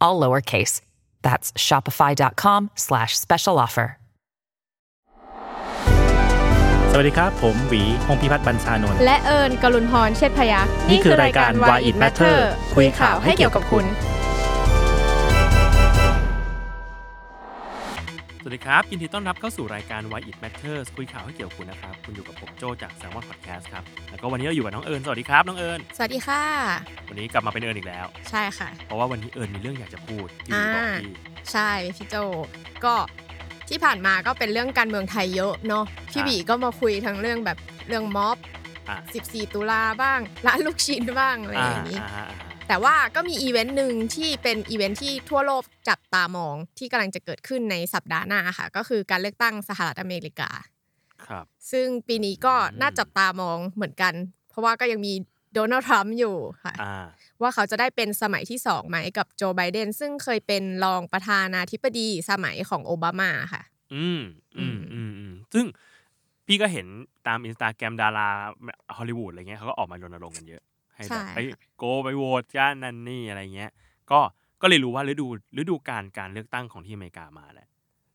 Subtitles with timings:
[0.00, 0.80] All lowercase.
[1.22, 3.88] That's shopify.com slash special offer.
[6.92, 12.36] สวัสดีครับ ผมหวีพงพิพัฒน์บัญชานนท์และเอิญกลุนพรเชษฐพยักษ์นี่คือรายการ Why It Matter
[12.74, 13.84] คุยข่าวให้เกี่ยวกับคุณ
[18.48, 26.42] วัสดีครับ ยินดีต้อนรับเข้าสู่รายการ Why It Matters คุยข่าวให้เกี่ยวกับคุณนะครับ คุณอยู่กับผมโจจาก Salmon Podcast ครับ แล้วก็วันนี้เราอยู่กับน้องเอิญสวัสดีครับ น้องเอิญสวัสดีค่ะ
[27.08, 31.12] วันนี้กลับมาเป็นเอิญอีกแล้ว ใช่ค่ะ เพราะว่าวันนี้เอิญมีเรื่องอยากจะพูดที่บอกอ่าพี่
[31.52, 32.16] ใช่พี่โจ
[32.84, 32.94] ก็
[33.68, 38.36] ที่ผ่านมาก็เป็นเรื่องการเมืองไทยเยอะเนาะพี่บีก็มาคุยทั้งเรื่องแบบเรื่องม็อบ
[38.88, 50.50] อะ14 ตุลาบ้างร้านลูกชิ้นบ้างอะไรอย่างนี้อ่าอ่าอ่า แต่ว่าก็มีอีเวนต์หนึ่งที่เป็นอีเวนต์ที่ทั่วโลกจับตามองที่กำลังจะเกิดขึ้นในสัปดาห์หน้าค่ะ ก็คือการเลือกตั้งสหรัฐอเมริกา
[51.26, 54.14] ครับ ซึ่งปีนี้ก็อืมน่าจับตามองเหมือนกัน
[54.50, 55.12] เพราะว่าก็ยังมี
[55.54, 57.06] โดนัลด์ทรัมป์อยู่ค่ะอ่า
[57.42, 63.62] ว่าเขาจะได้เป็นสมัยที่สองไหมกับโจไบเดน ซึ่งเคยเป็นรองประธานาธิบดีสมัยของโอบามาค่ะ
[63.94, 64.20] อืม
[64.58, 65.66] อืมอืมอืมซึ่ง
[66.46, 66.86] พี่ก็เห็น
[67.26, 68.28] ตามอินสตาแกรมดารา
[68.96, 70.62] ฮอลลีวูดอะไรเงี้ยเขาก็ออกมารณรงค์กันเยอะ
[70.96, 73.70] ให้ใช่แบบไปค่ะโกไปโหวตกันนั่นนี่อะไรเงี้ย
[74.10, 74.20] ก็
[74.62, 75.26] ก็เลยรู้ว่าฤดู
[75.60, 77.68] ฤดูการการเลือกตั้งของที่อเมริกามาแหละ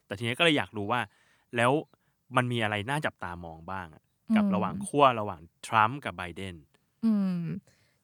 [0.06, 1.02] แต่ทีนี้ก็เลยอยากรู้ว่า
[1.56, 1.72] แล้ว
[2.36, 4.04] มันมีอะไรน่าจับตามองบ้างอะ
[4.36, 6.56] กับระหว่างขั้วระหว่างทรัมป์กับไบเดน
[7.06, 7.44] อืม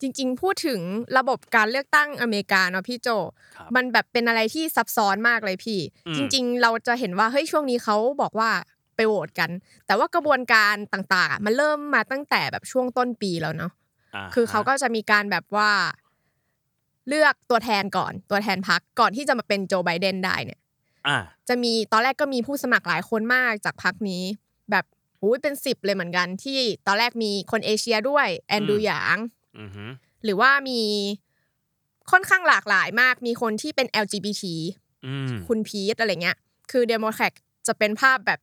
[0.02, 0.82] จริง ๆ พูดถึง
[1.18, 3.10] ระบบการเลือกตั้งอเมริกาเนาะพี่โจ
[3.56, 8.50] ครับมันแบบเป็นอะไรที่ซับซ้อนมากเลยพี่อืมจริง ๆ เราจะเห็นว่าเฮ้ยช่วงนี้เขาบอกว่า
[8.96, 9.50] ไปโหวตกัน
[9.88, 13.87] แต่ว่ากระบวนการต่างๆอะมันเริ่มมาตั้งแต่แบบช่วงต้นปีแล้วเนาะา
[14.34, 15.72] คือเขาก็จะมีการแบบว่า
[17.08, 20.60] เลือกตัวแทนก่อนตัวแทนพักก่อนที่จะมาเป็นโจไบเดนได้เนี่ย
[21.08, 21.18] อ่า
[21.50, 24.24] จะมีตอนแรกก็มีผู้สมัครหลายคนมากจากพรรคนี้
[24.72, 24.86] แบบ
[25.20, 29.18] หูยเป็นสิบเลยเหมือนกัน ที่ตอนแรกมีคนเอเชียด้วยแอนดรูว์อืมหยาง
[29.60, 29.86] อือฮึ
[30.24, 30.82] หรือว่ามี
[32.12, 34.44] ค่อนข้างหลากหลายมาก มีคนที่เป็น LGBT
[35.06, 36.38] อืมคุณพีทอะไรเงี้ย
[36.72, 37.34] คือเดโมแครต
[37.68, 38.40] จะเป็นภาพแบบ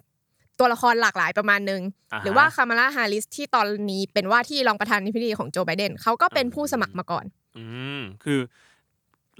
[0.58, 1.82] ตัวละครหลากหลายประมาณนึง
[2.12, 7.24] อ่าฮะหรือว่าคามาลาฮาริสที่ตอนนี้เป็นว่าที่รองประธานาธิบดีของโจไบเดนเขาก็เป็นผู้สมัครมาก่อน
[7.56, 7.64] อื
[7.98, 8.38] มคือ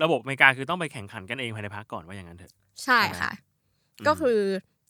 [0.03, 2.53] ระบบอเมริกาคือต้องไปแข่งขันกันเองภายในพรรคก่อนว่าอย่างนั้นเถอะ
[2.85, 3.31] ใช่ค่ะ
[4.07, 4.41] ก็คือ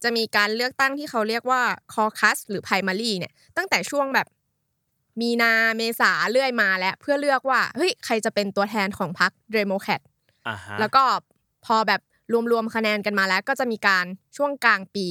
[0.03, 4.27] จะมีการเลือกตั้งที่เขาเรียกว่า caucus หรือ primary เนี่ย ตั้งแต่ช่วงแบบ
[5.21, 10.01] มีนาเมษาเรื่อยมาแล้ว เพื่อเลือกว่าเฮ้ยใครจะเป็นตัวแทนของพรรคเดโมแครต
[10.49, 11.03] อ่าฮะแล้วก็
[11.65, 12.01] พอแบบ
[12.51, 15.07] รวมๆคะแนนกันมาแล้ว ก็จะมีการช่วงกลางปี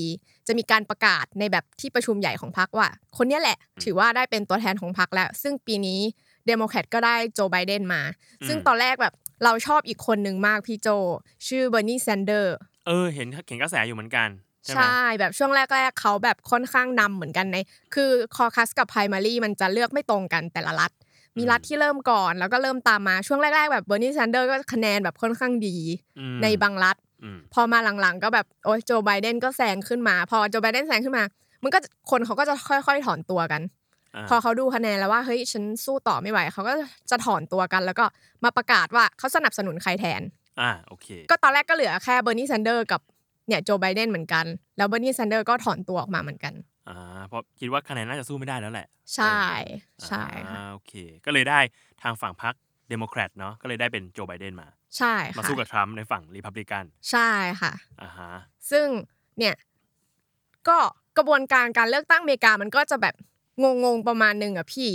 [0.47, 5.99] จะมีการประกาศในแบบที่ประชุมใหญ่ของพรรคว่า คนเนี้ยแหละ ถือว่าได้เป็นตัวแทนของพรรคแล้ว ซึ่งปีนี้
[6.47, 8.01] เดโมแครตก็ได้โจไบเดนมา
[8.47, 9.13] ซึ่งตอนแรกแบบ
[9.43, 10.87] เราชอบอีกคนหนึ่งมากพี่โจ
[11.47, 12.55] ชื่อเบอร์นีแซนเดอร์
[12.87, 14.29] เออเห็นเห็นกระแสอยู่เหมือนกัน
[14.63, 17.57] ใช่ไหมใช่แบบช่วงแรกๆเขาแบบค่อนข้างนำเหมือนกันใน
[17.95, 20.91] คือ caucus กับ primary มันจะเลือกไม่ตรงกันแต่ละรัฐ
[21.37, 25.77] มีรัฐที่เริ่มก่อน แล้วก็เริ่มตามมาช่วงแรกๆแบบเบอร์นีแซนเดอร์ก็คะแนนแบบค่อนข้างดี
[26.19, 27.02] อืมในบางรัฐอืม
[27.53, 31.23] พอมาหลังๆ ก็แบบโอ้ยโจไบเดนก็แซงขึ้นมา พอโจไบเดนแซงขึ้นมา
[31.63, 31.79] มันก็
[32.11, 36.73] คนเขาก็จะค่อยๆถอนตัวกันพอเขาดูคะแนนแล้วว่าเฮ้ยฉันสู้ต่อไม่ไหวเขาก็
[37.11, 38.05] จะถอนตัวกัน แล้วก็
[38.43, 40.21] มาประกาศว่าเขาสนับสนุนใครแทน
[40.61, 43.01] อ่าโอเค ก็ตอนแรกก็เหลือแค่เบอร์นีแซนเดอร์กับ
[43.47, 44.45] เนี่ยโจไบเดนเหมือนกัน
[44.77, 46.53] แล้วเบอร์นีแซนเดอร์ก็ถอนตัวออกมาเหมือนกัน
[46.89, 46.97] อ่า
[47.27, 49.39] เพราะคิดว่าคะแนนน่าจะสู้ไม่ได้แล้วแหละ ใช่
[50.07, 50.93] ใช่ค่ะอ่าโอเค
[51.25, 51.59] ก็เลยได้
[52.01, 52.53] ทางฝั่งพรรค
[52.89, 54.67] เดโมแครตเนาะก็เลยได้เป็นโจไบเดนมา
[54.97, 57.29] ใช่มาค่ะสู้กับทรัมป์ในฝั่งรีพับลิกัน ใช่
[57.61, 57.71] ค่ะ
[58.01, 58.31] อ่าฮะ
[58.71, 58.87] ซึ่ง
[59.37, 59.55] เนี่ย
[60.67, 60.77] ก็
[61.17, 63.15] กระบวนการการเลือกตั้งอเมริกามันก็จะแบบ
[63.83, 64.91] งงๆประมาณหนึ่งอะพี่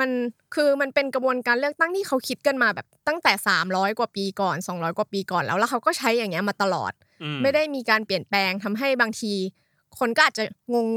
[0.00, 0.10] มัน
[0.54, 3.32] คือมันเป็นกระบวนการเลือกตั้งที่เขาคิดกันมาแบบตั้งแต่
[3.66, 6.92] 300 กว่าปีก่อน 200 กว่าปีก่อนแล้วแล้วเขาก็ใช้อย่างเงี้ยมาตลอด
[7.22, 9.32] อืไม่ได้มีการเปลี่ยนแปลงทำให้บางที
[9.98, 10.44] คนก็อาจจะ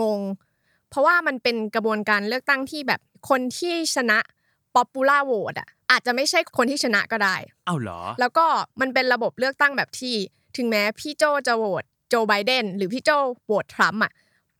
[0.02, 4.20] งงๆเพราะว่ามันเป็นกระบวนการเลือกตั้งที่แบบคนที่ชนะ
[4.76, 8.46] popular vote อะ อาจจะไม่ใช่คนที่ชนะก็ได้เอ้าเหรอ แล้วก็
[8.82, 10.16] มันเป็นระบบเลือกตั้งแบบที่
[10.58, 13.10] ถึงแม้พี่โจจะโหวตโจไบเดนหรือพี่โจ
[13.46, 14.12] โหวตทรัมป์อะ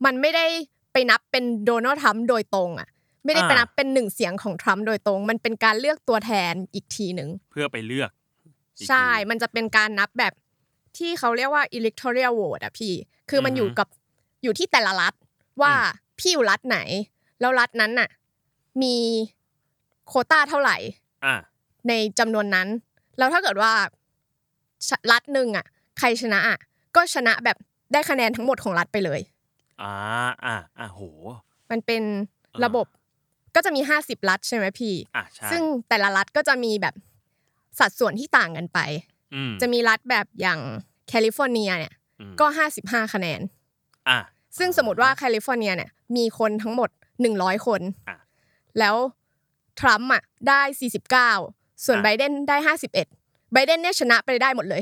[0.06, 0.46] มันไม่ได้
[0.94, 2.88] ไปนับเป็นโดนัลด์ทรัมป์โดยตรงอะ
[3.26, 8.10] ไม่ได้ไปอ่านันับเป็นหนึ่งเสียงของทรัมป์โดยตรง มันเป็นการเลือกตัวแทนอีกทีหนึ่งเพื่อไปเลือก
[8.78, 10.34] อีกใช่ทีมันจะเป็นการนับแบบ
[10.98, 12.94] ที่เขาเรียกว่า electoral vote อะพี่
[13.30, 13.88] คือมันอือฮึอยู่กับ
[14.44, 15.14] อยู่ที่แต่ละรัฐ
[15.62, 15.74] ว่า
[16.20, 16.80] พี่อยู่รัฐไหน
[17.40, 18.10] แล้วรัฐนั้นน่ะ
[18.82, 18.96] มี
[20.08, 21.09] โควต้าเท่าไหร่อ่า
[21.88, 22.68] ในจำนวนนั้น
[23.18, 23.74] แล้วถ้าเกิดว่า
[24.88, 25.66] ชรัฐหนึ่งอะ
[26.00, 26.58] ใครชนะอะ
[26.96, 27.58] ก็ชนะแบบ
[27.94, 29.22] ได้คะแนนทั้งหมดของรัฐไปเลย
[29.82, 29.94] อ่า
[30.46, 31.02] อ่าอ่าโห
[31.72, 32.04] มันเป็น
[32.54, 32.88] อ่าระบบ
[33.56, 36.96] ก็จะมี50รัฐใช่ไหมพี่อะใช่ซึ่งแต่ละรัฐก็จะมีแบบ
[37.80, 38.80] สัดส่วนที่ต่างกันไป
[39.36, 40.60] อืมจะมีรัฐแบบอย่าง
[41.08, 42.46] แคลิฟอร์เนียเนี่ยอืมก็
[42.80, 43.42] 55คะแนน
[44.10, 44.20] อะ
[44.58, 46.90] ซึ่งสมมติว่าแคลิฟอร์เนียเนี่ยมีคนทั้งหมด
[47.28, 48.18] 100คนอะ
[48.80, 48.96] แล้ว
[49.80, 50.62] ทรัมป์อะได้
[51.24, 52.58] 49 ส่วนอะไบเดนได้
[52.92, 52.92] 51
[53.54, 54.82] ไบเดนเนี่ยชนะไปได้หมดเลย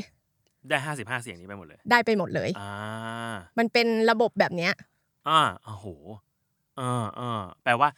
[0.68, 4.72] ได้ห้าสิบห้าเสียงนี้ไปหมดเลย ได้ไปหมดเลยอ่ามันเป็นระบบแบบเนี้ย
[5.28, 5.86] อ่าโอ้โห
[6.78, 7.88] เออเออแปลว่า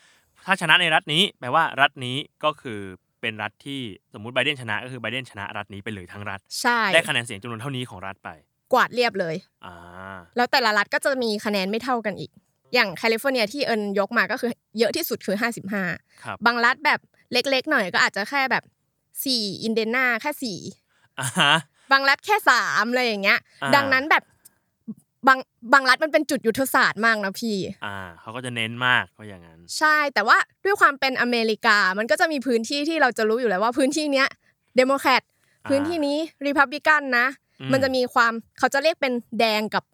[0.46, 2.80] ถ้าชนะในรัฐนี้ แปลว่ารัฐนี้ก็คือ
[3.20, 3.80] เป็นรัฐที่
[4.14, 8.30] สมมุติไบเดนชนะก็คือไบเดนชนะรัฐนี้ไปเลยทั้งรัฐ ใช่ ได้คะแนนเสียงจำนวนเท่านี้ของรัฐไป
[8.72, 9.36] กวาดเรียบเลย
[9.66, 9.74] อ่า
[10.36, 12.30] แล้วแต่ละรัฐก็จะมีคะแนนไม่เท่ากันอีก
[12.74, 15.36] อย่างแคลิฟอร์เนียที่เอิญยกมาก็คือเยอะที่สุดคือ
[15.78, 17.00] 55ครับบางรัฐแบบ
[17.32, 18.64] เล็กๆ หน่อยก็อาจจะแค่แบบ
[19.12, 20.58] 4อินเดนาแค่สี่
[21.20, 21.54] อ่าฮะ
[21.92, 24.24] บางรัฐแค่สามอะไรอย่างเงี้ยอ่าดังนั้นแบบ
[25.28, 25.38] บาง
[25.72, 34.28] บางรัฐมันเป็นจุดยุทธศาสตร์มากนะพี่ อ่าเขาก็จะเน้นมากเพราะอย่างนั้น ใช่แต่ว่าด้วยความเป็นอเมริกามันก็จะมีพื้นที่ที่เราจะรู้อยู่แล้วว่าพื้นที่เนี้ย
[34.76, 35.22] เดโมแครต
[35.64, 37.26] อ่าพื้นที่นี้รีพับลิกันนะ
[37.60, 39.84] อืมมันจะมีความเขาจะเรียกเป็นแดงกับ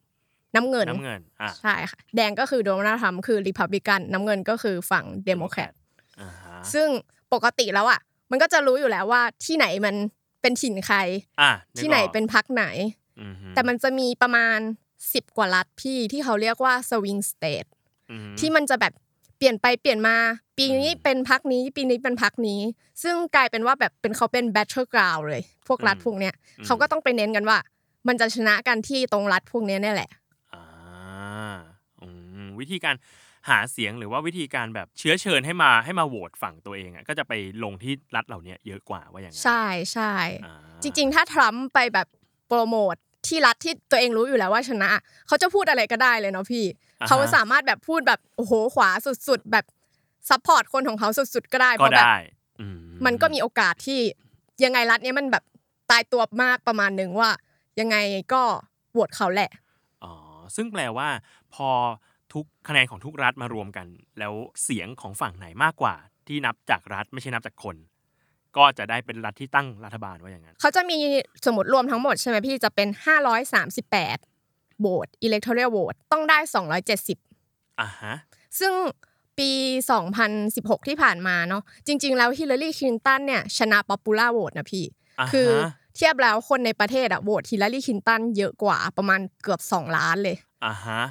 [0.55, 5.73] น้ำเงินน้ำเงินอะใช่ค่ะแดงก็คือโดนัลด์ทรัมป์คือรีพับลิกันน้ำเงินก็คือฝั่งเดโมแครต
[6.21, 6.89] อ่าฮะซึ่ง
[7.33, 8.01] ปกติแล้วอะ
[8.31, 9.95] มันก็จะรู้อยู่แล้วว่าที่ไหนมัน
[10.43, 10.99] เป็นถิ่นใคร
[11.41, 12.65] อะกที่ไหนออกเป็นพรรคไหน
[13.23, 14.59] อือฮึแต่มันจะมีประมาณ
[14.99, 17.65] 10กว่ารัฐพี่ที่เขาเรียกว่า swing state
[18.11, 18.93] อือฮึที่มันจะแบบ
[19.39, 20.17] เปลี่ยนไปเปลี่ยนมา
[20.59, 22.61] ปีนี้อืมเป็นพักนี้ ปีนี้เป็นพักนี้
[23.03, 27.59] ซึ่งกลายเป็นว่าแบบเป็นเขาเป็น battle ground เลย พวกรัฐอืมพวกเนี้ยอืมเขาก็ต้องไปเน้นกันว่า
[28.09, 30.26] มันจะชนะกันที่ตรงรัฐพวกเนี้ยเนี่ยแหละอ่าอืม
[32.61, 32.95] วิธีการ
[33.49, 37.33] หาเสียงหรือว่าวิธีการแบบเชื้อเชิญให้มาให้มาโหวตฝั่งตัวเองอะก็จะไป
[37.65, 40.15] ลงที่รัฐเหล่านี้เยอะกว่าว่าอย่างนั้นใช่ใช่
[40.45, 42.07] อ่าจริง ๆ ถ้าทรัมป์ไปแบบ
[42.49, 42.95] โปรโมท
[43.27, 44.91] ที่รัฐที่ตัวเองรู้อยู่แล้วว่าชนะ
[45.27, 46.65] เขาจะพูดอะไรก็ได้เลยเนาะพี่
[47.01, 48.91] อ่าฮะเขาสามารถแบบพูดแบบโอ้โหขวา
[49.29, 49.65] สุดๆแบบ
[50.29, 52.17] support คนของเขาสุดๆก็ได้เพราะแบบก็ได้
[52.61, 52.67] อื
[53.07, 54.01] มันก็มีโอกาสที่
[54.65, 55.45] ยังไงรัฐเนี้ยมันแบบ
[55.91, 57.31] ตายตัวมากประมาณหนึ่งว่า
[57.81, 57.97] ยังไง
[58.33, 58.43] ก็
[58.93, 59.51] โหวตเขาแหละ
[60.05, 60.13] อ๋อ
[60.57, 61.09] ซึ่งแปลว่า
[61.55, 61.69] พอ
[62.37, 63.87] ทุกคะแนนของทุกรัฐมารวมกัน
[64.19, 64.33] แล้ว
[64.65, 65.95] เสียงของฝั่งไหนมากกว่า
[66.27, 67.77] ที่นับจากรัฐไม่ใช่นับจากคน
[68.57, 70.99] ก็จะได้เป็นรัฐที่ตั้งรัฐบาลว่าอย่างนั้นเขาจะมี
[71.47, 72.89] สมมติรวมทั้งหมดใช่ไหมพี่จะเป็น
[73.65, 76.39] 538โหวต electoral vote ต้องได้
[77.05, 78.15] 270อ่าฮะ
[78.61, 78.73] ซึ่ง
[79.39, 79.51] ปี
[80.15, 84.85] 2016 ที่ผ่านมาเนาะจริง ๆ แล้วฮิลลารีคลินตันเนี่ยชนะ popular vote นะพี่
[85.21, 85.51] อ่าฮะคือ
[85.97, 90.56] เทียบแล้วคนในประเทศอะโหวตฮิลลารีคลินตันเยอะกว่าประมาณเกือบ 2 ล้านเลยอ่าฮะ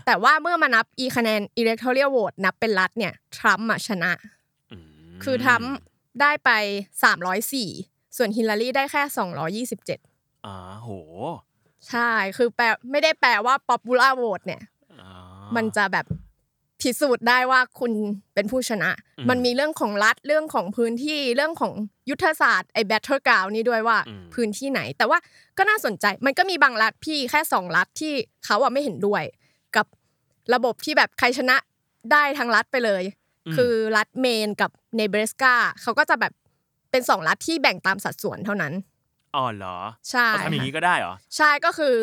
[0.08, 4.12] แต่ว่าเมื่อมานับอีคะแนน electoral vote นับเป็นรัฐเนี่ยทรัมป์อะชนะ
[4.72, 5.74] อืมคือทรัมป์
[6.22, 6.52] ได้ไป
[7.34, 10.90] 304 ส่วนฮิลลารีได้แค่ 227อ่าโห
[11.90, 14.62] ใช่ คือแปลไม่ได้แปลว่า popular vote เนี่ย
[15.02, 15.12] อ่า
[15.56, 16.06] มันจะแบบ
[16.82, 17.92] พิสูจน์ได้ว่าคุณ
[18.34, 21.74] เป็นผู้ชนะอืมมันมีเรื่องของรัฐเรื่องของพื้นที่เรื่องของ
[22.10, 25.18] ยุทธศาสตร์ไอ้ battle ground นี่ด้วยว่าอืมพื้นที่ไหน แต่ว่า
[25.58, 28.14] ก็น่าสนใจมันก็มีบางรัฐพี่แค่สองรัฐที่
[28.46, 29.44] เขาอะไม่เห็นด้วยกับ
[30.54, 31.58] ระบบที่แบบใครชนะ
[32.12, 33.04] ได้ทั้งรัฐไปเลย
[33.58, 36.34] คือรัฐเมนกับเนเบรสกาเขาก็จะแบบ
[36.92, 38.74] เป็นสองรัฐที่แบ่งตามสัดส่วนเท่านั้น
[39.36, 39.78] อ๋อเหรอ
[40.12, 41.96] ใช่เขาทำอย่างนี้ก็ได้เหรอใช่ก็คือ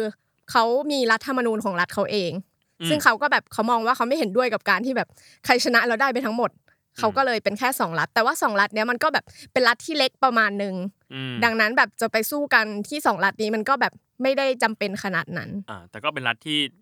[0.50, 2.32] เขามีรัฐธรรมนูญของรัฐเขาเอง
[2.80, 5.08] อืมซึ่งเขาก็แบบเขามองว่าเขาไม่เห็นด้วยกับการที่แบบ
[5.44, 6.50] ใครชนะแล้วได้ไปทั้งหมด
[6.98, 10.74] เขาก็เลยเป็นแค่สองรัฐ แต่ว่าสองรัฐเนี้ยมันก็แบบเป็นรัฐที่เล็กประมาณหนึ่ง
[11.14, 16.58] อืมดังนั้นแบบจะไปสู้กันที่สองรัฐนี้มันก็แบบไม่ได้จำเป็นขนาดนั้นอ่าแต่ก็เป็นรัฐที่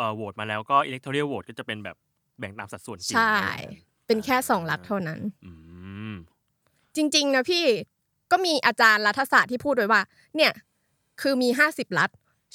[0.00, 1.96] อ่อโหวตมาแล้วก็ electoral vote ก็จะเป็นแบบ
[2.38, 5.52] แบ่งตามสัดส่วนจริงใช่อะไรอย่างนั้นเป็นแค่สองรัฐเท่านั้น อื
[6.10, 6.14] ม
[6.96, 7.64] จริงๆนะพี่
[8.30, 10.02] ก็มีอาจารย์รัฐศาสตร์ที่พูดไว้ว่า
[10.36, 10.52] เนี่ย
[11.20, 12.10] คือมีห้าสิบรัฐ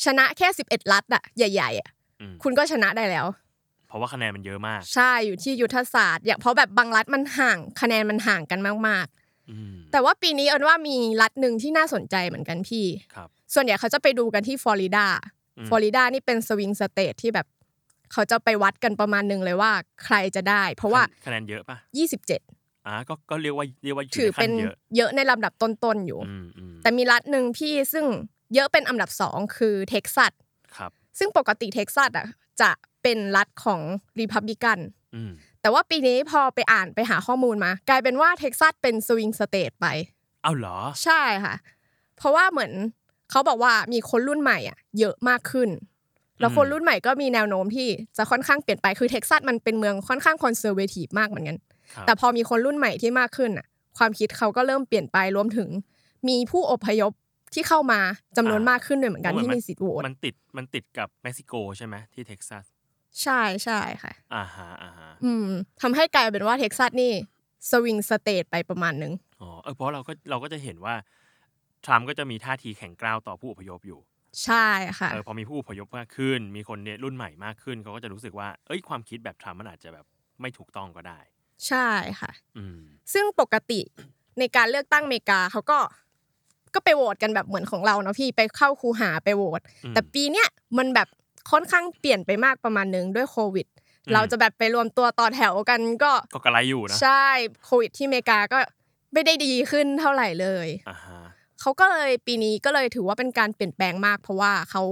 [0.05, 1.89] ชนะแค่สิบเอ็ดรัฐอะใหญ่ๆอะ
[2.21, 3.25] อืมคุณก็ชนะได้แล้ว
[3.87, 9.07] เพราะว่าคะแนนมันเยอะมาก ใช่อยู่ที่ยุทธศาสตร์อย่างเพราะแบบบางรัฐมันห่างคะแนนมันห่างกันมาก
[9.49, 12.85] อืมๆ แต่ว่าปีนี้เอิญว่ามีรัฐหนึ่งที่น่าสนใจเหมือนกันพี่
[13.15, 17.47] ครับ ส่วนใหญ่เขาจะไปดูกันที่ฟลอริดาอืม ฟลอริดานี่เป็น swing state ที่แบบ
[18.12, 19.71] เขาจะไปวัดกันประมาณหนึ่งเลยว่า
[20.05, 21.77] ใครจะได้ เพราะว่าคะแนนเยอะป่ะ
[22.31, 28.05] 27อ่าก็ก็เรียกว่าเรียกว่าอยู่ถือในขั้เป็นเยอะเยอะในลำดับต้นๆอยู่อืมอืมแต่มีรัฐหนึ่งพี่ซึ่ง
[28.55, 30.31] เยอะเป็นอันดับสองคือเท็กซัส
[30.77, 32.27] ครับ ซึ่งปกติเท็กซัสอะ
[32.62, 32.71] จะ
[33.03, 33.81] เป็นรัฐของ
[34.19, 34.79] รีพับลิกัน
[35.15, 35.31] อืม
[35.62, 41.55] แต่ว่าปีนี้พอไปอ่านไปหาข้อมูลมา กลายเป็นว่าเท็กซัสเป็น swing state ไป อ้าวเหรอ ใช่ค่ะ
[42.17, 42.71] เพราะว่าเหมือน
[43.32, 45.70] เขาบอกว่ามีคนรุ่นใหม่อะเยอะมากขึ้น
[46.39, 51.58] แล้วคนรุ่นใหม่ก็มีแนวโน้มที่จะค่อนข้างเปลี่ยนไปคือเท็กซัสมันเป็นเมืองค่อนข้าง conservative มากเหมือนกัน
[51.94, 53.65] ครับแต่พอมีคนรุ่นใหม่ที่มากขึ้นอะ
[53.98, 55.70] ความคิดเขาก็เริ่มเปลี่ยนไปรวมถึง
[56.27, 57.12] มีผู้อพยพ
[57.53, 58.00] ที่เข้ามา
[58.38, 62.65] จำนวนมากขึ้นด้วยเหมือนกันที่มีสิทธิ์โหวตมันติดมันติดกับเม็กซิโกใช่ไหมที่เท็กซัส
[63.22, 65.48] ใช่ใช่ค่ะอ่าฮะอ่าฮะอืม
[65.82, 67.13] ทำให้กลายเป็นว่าเท็กซัสนี่
[67.69, 70.96] swing state ไปประมาณหนึ่งอ๋อเออเพราะเราก็เราก็จะเห็นว่า
[71.86, 74.00] ทรัมป์ก็จะมีท่าทีแข็งกร้าวต่อผู้อพยพอยู่
[74.44, 74.68] ใช่
[75.00, 80.06] ค่ะเออพอมีผู้อพยพมากขึ้น มีคนเนี่ยรุ่นใหม่มากขึ้นเขาก็จะรู้สึกว่าเอ้ยความคิดแบบทรัมป์มันอาจจะแบบ
[80.42, 81.20] ไม่ถูกต้องก็ได้
[81.68, 81.88] ใช่
[82.20, 82.80] ค่ะอืม
[83.13, 83.82] ซึ่งปกติ
[84.39, 85.80] ในการเลือกตั้งอเมริกาเขาก็
[86.74, 91.08] ก็ไปโหวตกันแบบเหมือนของเราเนาะพี่ไปเข้าคูหาไปโหวตอืมแต่ปีเนี้ยมันแบบ
[91.51, 97.27] ค่อนข้างเปลี่ยนไปมากประมาณหนึงด้วยโควิดอืมเราจะแบบไปรวมตัวต่อแถวกันก็ก็กระไรอยู่นะใช่
[97.65, 98.60] โควิดที่อเมริกาก็
[99.13, 101.25] ไม่ได้ดีขึ้นเท่าไหร่เลยอ่าฮะ
[101.62, 104.83] เขาก็เลยปีนี้ก็เลยถือว่าเป็นการเปลี่ยนแปลงมาก เพราะว่าเขา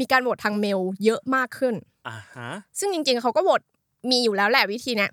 [0.00, 1.74] มีการโหวตทางเมลเยอะมากขึ้น
[2.08, 3.62] อ่าฮะซึ่งจริง ๆเขาก็โหวต
[4.10, 5.10] มีอยู่แล้วแหละวิธีเนี้ย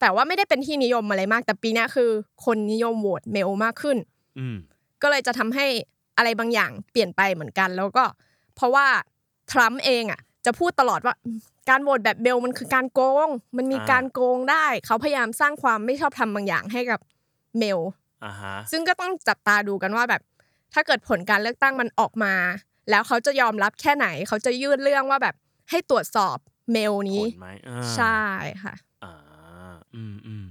[0.00, 2.10] แต่ว่าไม่ได้เป็นที่นิยมอะไรมาก แต่ปีเนี้ยคือ
[2.44, 3.96] คนนิยมโหวตเมลมากขึ้น
[4.38, 4.56] อืม
[5.02, 5.66] ก็เลยจะทำให้
[6.16, 8.04] อะไรบางอย่างเปลี่ยนไปเหมือนกัน แล้วก็
[8.56, 8.86] เพราะว่า
[9.52, 11.38] ทรัมป์เองอะ จะพูดตลอดว่าอืม
[11.70, 17.00] การโหวตแบบเบลมันคือการโกง มันมีการโกงได้ เขาพยายามสร้างความไม่ชอบธรรมบางอย่างให้กับ
[17.58, 17.80] เมล
[18.24, 20.22] อ่าฮะซึ่งก็ต้องจับตาดูกันว่าแบบ
[20.74, 22.34] ถ้าเกิดผลการเลือกตั้งมันออกมา
[22.90, 25.34] แล้วเขาจะยอมรับแค่ไหน เขาจะยื่นเรื่องว่าแบบ
[25.70, 26.36] ให้ตรวจสอบ
[26.72, 28.22] เมลนี้ผลไหมอ่าใช่
[28.64, 28.74] ค่ะ
[29.04, 29.14] อ่า
[29.94, 30.44] อืมอืม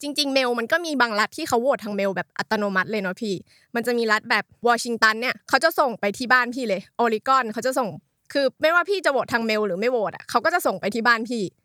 [0.00, 3.34] จริง ๆ เมลมันก็มีบางรัฐที่เขาโหวตทางเมลแบบอัตโนมัติเลยเนาะพี่
[3.74, 7.88] มันจะมีรัฐแบบวอชิงตันเนี่ยเขาจะส่งไปที่บ้านพี่เลยโอริกอนเขาจะส่ง
[8.32, 11.63] คือไม่ว่าพี่จะโหวตทางเมลหรือไม่โหวตอะเขาก็จะส่งไปที่บ้านพี่อืม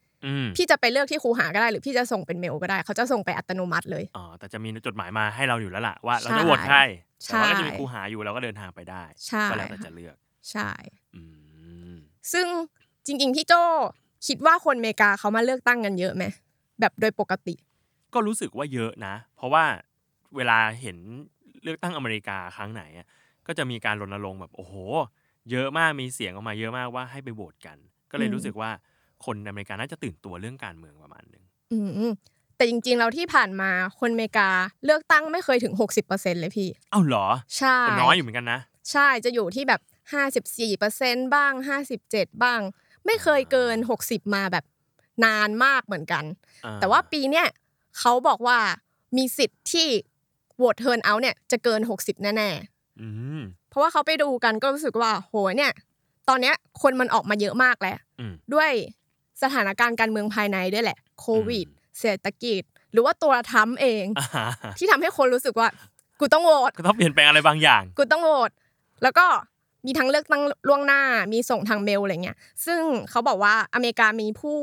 [0.58, 6.78] พี่จะไปเลือกที่คูหาก็ได้ หรือพี่จะส่งเป็นเมลก็ได้ เขาจะส่งไปอัตโนมัติเลยอ๋อแต่จะมีจดหมายมาให้เราอยู่แล้วล่ะว่าเราใช่จะโหวตใคร
[7.26, 10.16] ใช่แต่ว่าก็จะมีครูหาอยู่เราก็เดินทางไปได้ใช่ก็แล้วแต่จะเลือก
[10.52, 10.72] ใช่
[11.16, 11.22] อื
[11.96, 11.98] ม
[12.34, 12.48] ซึ่ง
[13.06, 13.54] จริง ๆ พี่โจ
[14.28, 16.24] คิดว่าคนอเมริกาเขามาเลือกตั้งกันเยอะไหม
[16.80, 17.56] แบบโดยปกติ
[18.14, 19.64] ก็รู้สึกว่าเยอะนะ เพราะว่า
[20.36, 20.98] เวลาเห็น
[21.64, 23.08] เลือกตั้งอเมริกาครั้งไหนอะ
[23.48, 24.76] ก็จะมีการรณรงค์แบบโอ้โห
[25.52, 27.78] เยอะมากมีเสียงออกมาเยอะมากว่าให้ไปโหวตกัน
[28.12, 28.72] ก็เลยอืมรู้สึกว่า
[29.26, 31.78] คนอเมริกาน่าจะตื่นตัวเรื่องการเมืองประมาณหนึ่งอื
[32.10, 32.14] ม
[32.56, 34.50] แต่จริงๆเราที่ผ่านมาคนอเมริกา
[34.86, 35.74] เลือกตั้งไม่เคยถึง
[36.08, 38.60] 60%เลยพี่เอ้าเหรอใช่ก็น้อยอยู่เหมือนกันนะ
[38.92, 39.82] ใช่จะอยู่ที่แบบ
[40.58, 41.54] 54%บ้าง
[41.98, 42.62] 57 บ้าง
[43.06, 44.66] ไม่เคยเกิน 60 มาแบบ
[45.26, 46.24] นานมากเหมือนกัน
[46.66, 47.48] อ่าแต่ว่าปีเนี้ย
[48.00, 48.58] เขาบอกว่า
[49.18, 49.88] มีสิทธิ์ที่
[50.56, 52.50] โหวตเทิร์นเอาเนี่ยจะเกิน 60 แน่
[53.02, 53.08] อื
[53.40, 55.72] มๆเพราะว่าเขาไปดูกันก็รู้สึกว่าโหเนี่ย
[56.30, 58.72] ตอนเนี้ยคนมันออกมาเยอะมากแล้วอืมด้วย
[59.44, 65.68] สถานการณ์การเมืองภายในด้วยแหละโควิดอืมเศรษฐกิจ หรือว่าตัวทรัมป์เองอ่าฮะที่ทำให้คนรู้สึกว่า
[66.20, 68.52] กูต้องโหวตก็ต้องเปลี่ยนแปลงอะไรบางอย่าง กูต้องโหวต
[69.04, 69.26] แล้วก็
[69.86, 71.02] มีทั้งเลือกตั้งล่วงหน้า
[71.34, 74.56] มีส่งทางเมลอะไรเงี้ย ซึ่งเขาบอกว่าอเมริกามีผู้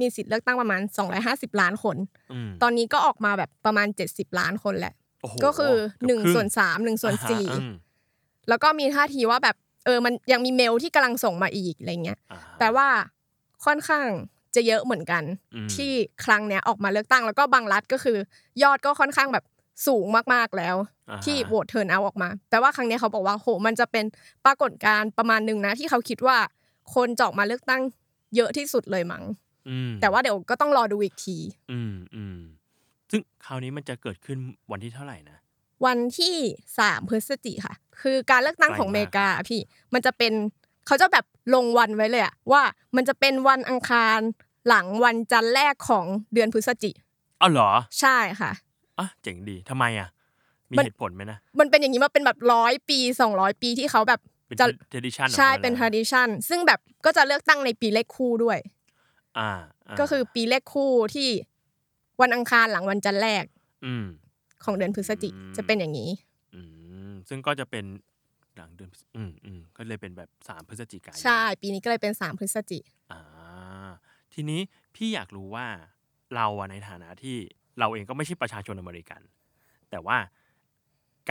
[0.00, 0.80] มีสิทธิ์เลือกตั้งประมาณ
[1.20, 1.96] 250 ล้านคน
[2.32, 5.74] อืมตอนนี้ก็ออกมาแบบประมาณ 70 ล้านคนแหละโอ้โหก็คือ
[6.06, 7.72] เกือบครึ่1ส่วน3 1ส่วนอ่าฮะอืม
[8.10, 12.88] 4แล้วก็มีท่าทีว่าแบบเออมันยังมีเมลที่กำลังส่งมาอีกอะไรเงี้ยอ่าฮะแปลว่า
[13.64, 14.06] ค่อนข้าง
[14.54, 15.22] จะเยอะเหมือนกัน
[15.54, 15.92] อืมที่
[16.24, 18.16] ครั้งเนี้ยออกมาเลือกตั้งแล้วก็บางรัฐก็คือ
[18.62, 19.44] ยอดก็ค่อนข้างแบบ
[19.86, 20.76] สูงมากๆแล้ว
[21.10, 24.04] อ่าฮะที่โหวตเทิร์นเอาออกมา แต่ว่าครั้งเนี้ยเขาบอกว่าโหมันจะเป็น
[24.44, 26.36] ปรากฏการณ์ประมาณหนึ่งนะ ที่เขาคิดว่า
[26.94, 27.82] คนจะออกมาเลือกตั้ง
[28.36, 29.24] เยอะที่สุดเลยมั้ง
[29.68, 31.36] อืมแต่ว่าเดี๋ยวก็ต้องรอดูอีกที
[31.72, 32.38] อืมอืม
[33.10, 34.38] ซึ่งคราวนี้มันจะเกิดขึ้น
[34.70, 35.38] วันที่เท่าไหร่นะ
[35.86, 36.36] วันที่
[36.78, 39.60] สามพฤศจิค่ะ คือการเลือกตั้งของอเมริกาอะพี่
[39.94, 40.32] มันจะเป็น
[40.86, 41.24] เขาจะแบบ
[41.54, 42.62] ลงวันไว้เลยอะว่า
[42.96, 44.20] มันจะเป็นวันอังคาร
[44.68, 46.90] หลังวันจันทร์แรกของเดือนพฤศจิ
[47.40, 48.50] อ้าวเหรอ ใช่ค่ะ
[48.98, 50.08] อะเจ๋งดีทำไมอะ
[50.70, 58.58] มีมันเหตุผลไหมนะ มันเป็นอย่างนี้มาเป็นแบบร้อยปีสองร้อยปีที่เขาแบบเป็นจะ tradition ใช่ของขาเป็นลย tradition ซึ่งแบบก็จะเลือกตั้งในปีเลขคู่ด้วย
[59.38, 61.28] อ่าาก็คือปีเลขคู่ที่
[62.20, 63.44] วันอังคารหลังวันจันทร์แรก
[63.86, 64.06] อืม
[64.64, 66.10] ของเดือนพฤศจิอืมจะเป็นอย่างนี้
[66.54, 66.60] อื
[67.10, 67.84] มซึ่งก็จะเป็น
[68.56, 72.78] หลังเดือนพฤศอืมอืมก็เลยเป็นแบบสามพฤศจิกายนใช่ ปีนี้ก็เลยเป็นสามพฤศจิ
[73.12, 73.22] อ่า
[74.34, 74.60] ทีนี้
[74.94, 75.66] พี่อยากรู้ว่า
[76.34, 77.36] เราอะในฐานะที่
[77.78, 79.20] เราเองก็ไม่ใช่ประชาชนอเมริกัน
[79.90, 80.18] แต่ว่า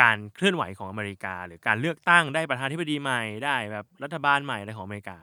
[0.02, 5.18] การเคลื่อนไหวของอเมริกา หรือการเลือกตั้งได้ประธานาธิบดีใหม่ได้แบบรัฐบาลใหม่อะไรของอเมริกา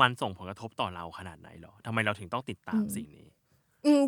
[0.00, 3.27] มันส่งผลกระทบต่อเราขนาดไหนหรอทำไมเราถึงต้องติดตามสิ่งนี้อืม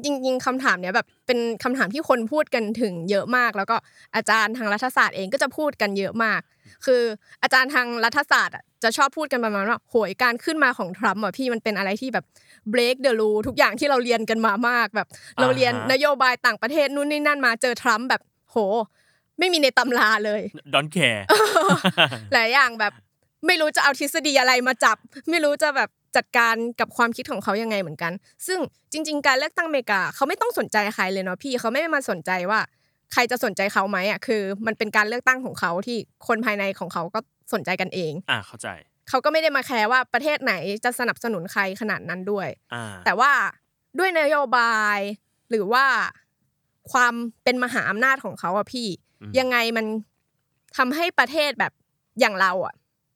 [0.05, 3.77] จริงๆคำถามเนี้ยแบบเป็นคำถามที่คนพูดกันถึงเยอะมาก แล้วก็
[4.17, 6.41] อาจารย์ทางรัฐศาสตร์เองก็จะพูดกันเยอะมาก
[6.87, 7.03] คือ
[7.43, 12.25] อาจารย์ทางรัฐศาสตร์อะจะชอบพูดกันประมาณว่าโหยการขึ้นมาของทรัมป์อะพี่มันเป็นอะไรที่แบบ
[12.73, 15.09] break the rule ทุกอย่างที่เราเรียนกันมามากแบบ
[15.41, 18.57] เราเรียนอ่าฮะนโยบายต่างประเทศนู่นนี่นั่นมาเจอทรัมป์แบบโห
[19.39, 20.43] ไม่มีในตำราเลย
[20.75, 21.25] don't care
[22.33, 22.93] หลายอย่างแบบ
[23.47, 24.97] ไม่รู้จะเอาทฤษฎีอะไรมาจับ
[25.31, 28.13] ไม่รู้จะแบบ จัดการกับความคิดของเขายังไงเหมือนกัน
[28.47, 28.59] ซึ่ง
[28.93, 32.61] จริง ๆ การเลือกตั้งอเมริกาเขาไม่ต้องสนใจใครเลยเนาะพี่เขาไม่ได้มาสนใจว่า
[33.13, 37.21] ใครจะสนใจเขาไหมอะคือ มันเป็นการเลือกตั้งของเขาที่คนภายในของเขาก็
[37.53, 38.69] สนใจกันเอง อ่าเข้าใจ
[39.09, 40.53] เขาก็ไม่ได้มาแคร์ว่าประเทศไหน
[40.85, 43.33] จะสนับสนุนใครขนาดนั้นด้วย อ่า แต่ว่า
[43.99, 44.99] ด้วยนโยบาย
[45.51, 45.85] หรือว่า
[46.93, 47.15] ความ
[47.45, 48.89] เป็นมหาอำนาจของเขาอะพี่
[49.21, 49.87] อืมยังไงมัน
[50.77, 51.73] ทำให้ประเทศแบบ
[52.21, 52.75] อย่างเราอะ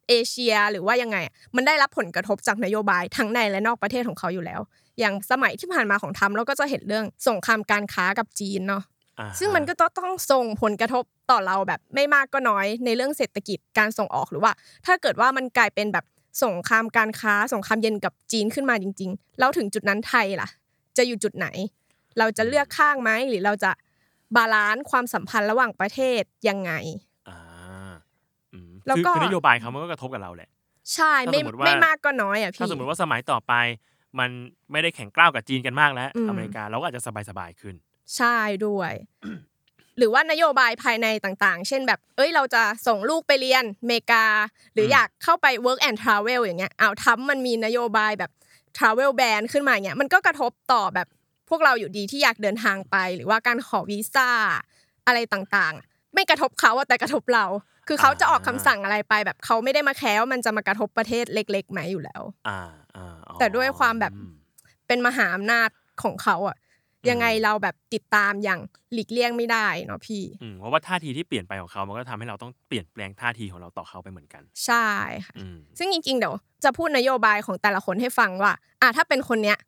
[0.08, 4.60] เอเชียหรือว่ายังไงอะมันได้รับผลกระทบจากนโยบายทั้งในและนอกประเทศของเขาอยู่แล้ว
[4.98, 8.82] อย่างสมัยที่ผ่านมาของทรัมป์เราก็จะเห็นเรื่องสงครามการค้ากับจีนเนาะ
[9.18, 14.52] อ่าซึ่งมันก็ต้องส่งผลกระทบต่อเราแบบไม่มากก็น้อยในเรื่องเศรษฐกิจการส่งออกหรือว่า
[14.86, 16.04] ถ้าเกิดว่ามันกลายเป็นแบบ
[16.44, 20.48] สงครามการค้าสงครามเย็นกับจีนขึ้นมาจริงๆแล้วถึงจุดนั้นไทยล่ะ
[20.96, 21.46] จะอยู่จุดไหน
[22.18, 23.70] เราจะเลือกข้างไหมหรือเราจะ
[24.36, 27.03] balance ความสัมพันธ์ระหว่างประเทศยังไงอ่าอืม
[28.86, 30.48] แล้วคือก็คือนโยบายเขามันก็กระทบกับเราแหละ
[30.94, 33.52] ใช่ไม่ถ้าสมมุติว่าไม่มากก็น้อยอะพี่ถ้าสมมติว่าสมัยต่อไป
[34.18, 34.30] มัน
[34.72, 37.74] ไม่ได้แข็งกร้าวกับจีนกันมากแล้วอืมอเมริกาเราก็อาจจะสบายๆขึ้น
[38.16, 38.92] ใช่ด้วย
[39.98, 44.24] หรือว่านโยบายภายในต่างๆ เช่นแบบ เอ้ยเราจะส่งลูกไปเรียนอเมริกา
[44.74, 48.30] หรืออมอยากเข้าไป work and travel อย่างเงี้ยเอาทำมันมีนโยบายแบบ
[48.76, 51.08] travel ban ขึ้นมาอย่างเงี้ยมันก็กระทบต่อแบบ
[51.48, 54.30] พวกเราอยู่ดีที่อยากเดินทางไป หรือว่าการขอวีซ่า
[55.06, 57.44] อะไรต่างๆ ไม่กระทบเขาอะแต่กระทบเรา
[57.88, 62.60] คือเขาจะออกคำสั่งอะไรไปแบบเขาไม่ได้มาแคร์ว่ามันจะมากระทบประเทศเล็กๆไหมอยู่แล้วอ่า
[62.96, 64.32] อ่าอ๋อแต่ด้วยความแบบอืม
[64.86, 65.68] เป็นมหาอำนาจ
[66.02, 66.56] ของเขาอะ
[67.10, 68.60] ยังไงเราแบบติดตามอย่าง
[68.92, 74.88] หลีกเลี่ยงไม่ได้เนาะพี่อืมเพราะว่าท่าทีที่เปลี่ยนไปของเขา มันก็ทำให้เราต้องเปลี่ยนแปลงท่าทีของเราต่อเขาไปเหมือนกัน ใช่
[75.24, 78.52] ค่ะอืมซึ่งจริงๆเดี๋ยวจะพูดนโยบายของแต่ละคนให้ฟังว่า
[78.82, 79.58] อะถ้าเป็นคนเนี้ย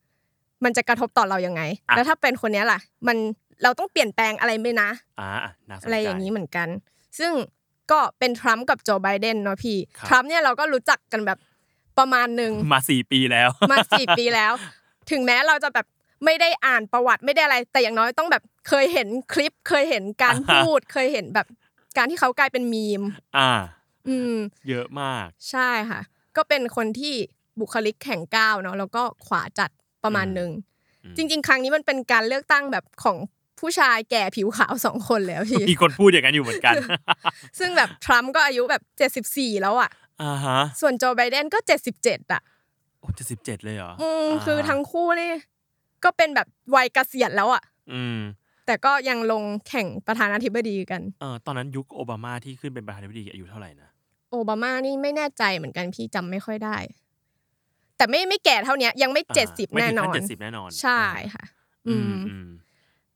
[0.64, 3.16] มันจะกระทบต่อเรายังไงอะแล้วถ้าเป็นคนเนี้ยล่ะ มัน
[3.62, 6.68] เราต้องเปลี่ยนแปลงอะไรไหมนะอ่าอะน่าสนใจอะไรอย่างนี้เหมือนกัน
[7.18, 7.32] ซึ่ง
[7.90, 11.38] ก็เป็นทรัมป์กับโจไบเดนเนาะพี่ครับทรัมป์เนี่ยเราก็รู้จักกันแบบ
[11.98, 14.52] ประมาณหนึ่งมาสี่ปีแล้วมาสี่ปีแล้ว
[15.10, 15.86] ถึงแม้เราจะแบบ
[16.24, 21.46] ไม่ได้อ่านประวัติไม่ได้อะไร แต่อย่างน้อยต้องแบบเคยเห็นคลิป เคยเห็นการอ่าฮะพูด เคยเห็นแบบ
[21.96, 23.02] การที่เขากลายเป็นมีม
[23.38, 23.50] อ่า
[24.08, 24.34] อืม
[24.68, 26.00] เยอะมาก ใช่ค่ะ
[26.36, 27.14] ก็เป็นคนที่
[27.60, 29.70] บุคลิกแข็งก้าวเนาะแล้วก็ขวาจัด
[30.04, 30.50] ประมาณหนึ่ง
[31.04, 33.16] อืมจริง ๆ ครั้งนี้มันเป็นการเลือกตั้งแบบของ
[33.60, 36.74] ผู้ชายแก่ผิวขาวสองคนแล้วพี่ มีคนพูดอย่างนั้นอยู่เหมือนกัน
[37.58, 39.90] ซึ่งแบบทรัมป์ก็อายุแบบเจ็ดสิบสี่แล้วอะ
[40.22, 42.42] อ่าฮะ ส่วนโจไบเดนก็เจ็ดสิบเจ็ดอะ
[43.00, 45.30] โอ้จะสิบเจ็ดเลยเหรอ อืมาคือทั้งคู่นี่
[46.04, 48.18] ก็เป็นแบบวัยเกษียณแล้วอะ อืม
[48.66, 53.88] แต่ก็ยังลงแข่งประธานาธิบดีกัน เออตอนนั้นยุคโอบามาที่ขึ้นเป็นประธานาธิบดีอายุเท่าไหร่นะ
[54.30, 56.76] โอบามานี่ไม่แน่ใจเหมือนกันพี่จำไม่ค่อยได้
[57.96, 61.02] แต่ไม่ไม่แก่เท่าเนี้ยยังไม่อ่าเจ็ดสิบไม่แน่ถึงนอขั้นเจ็ดสิบแน่นอน ใช่
[61.34, 61.44] ค่ะ
[61.88, 62.48] อือืมมอืม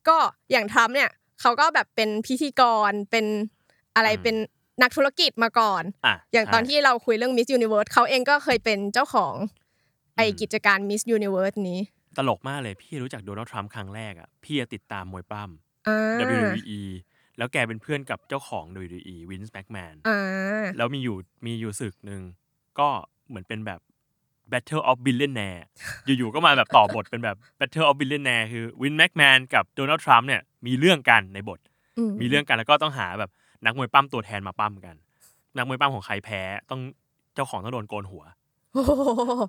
[0.09, 0.17] ก็
[0.53, 1.11] อย่างทรัมป์เนี่ย
[1.41, 3.27] เขาก็แบบเป็นพิธีกรเป็น
[3.97, 4.37] อะไรอืมเป็น
[4.83, 9.35] นักธุรกิจมาก่อนอะอย่างตอนใช่ที่เราคุยเรื่อง Miss Universe เขาเองก็เคยเป็นเจ้าของ
[10.17, 11.81] ไออืมกิจการ Miss Universe นี้
[12.17, 16.81] ตลกมากเลยพี่รู้จักโดนัลด์ทรัมป์ครั้งแรกอะพี่อะติดตามมวยปล้ำอ่า WWE
[17.39, 22.23] แล้วแกเป็นเพื่อนกับเจ้าของ WWE Vince McMahon อ่าแล้วมีอยู่มีอยู่ศึกหนึ่ง
[22.79, 22.89] ก็
[23.29, 23.81] เหมือนเป็นแบบ
[24.53, 25.63] Battle of Billionaire
[26.07, 31.59] อยู่ๆ ก็มาแบบต่อบทเป็นแบบ Battle of Billionaire คือวินแม็กแมนกับโดนัลด์ทรัมป์เนี่ยมีเรื่องกันในบท
[32.21, 33.31] มีเรื่องกันแล้วก็ต้องหาแบบ
[33.65, 34.95] นักมวยปล้ำตัวแทนมาปล้ำกัน
[35.57, 36.81] นักมวยปล้ำของใครแพ้ต้อง
[37.35, 38.25] เจ้าของต้องโดนโกนหัว
[38.75, 38.93] โอ้โห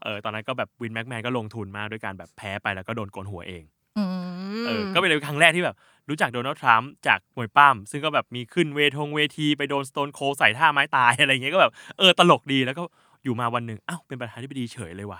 [0.04, 3.64] เออตอนนั้นก็แบบวินแม็กแมนก็ลงทุนมากด้วยการแบบแพ้ไปแล้วก็โดนโกนหัวเอง
[3.98, 5.76] อืมเออก็เป็นครั้งแรกที่แบบ
[6.10, 12.84] รู้จักโดนัลด์ทรัมป์จากมวยปล้ำซึ่งก็แบบมีขึ้นเวทงเวทีไปโดนสโตนโคลด์ใส่ท่าไม้ตายอะไรเงี้ยก็แบบเออตลกดีแล้วก็
[13.24, 15.20] อยู่มาวันหนึ่งอ้าวเป็นประธานาธิบดีเฉยเลยว่ะ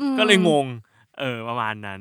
[0.00, 0.66] อืมก็เลยงง
[1.18, 2.00] เออประมาณนั้น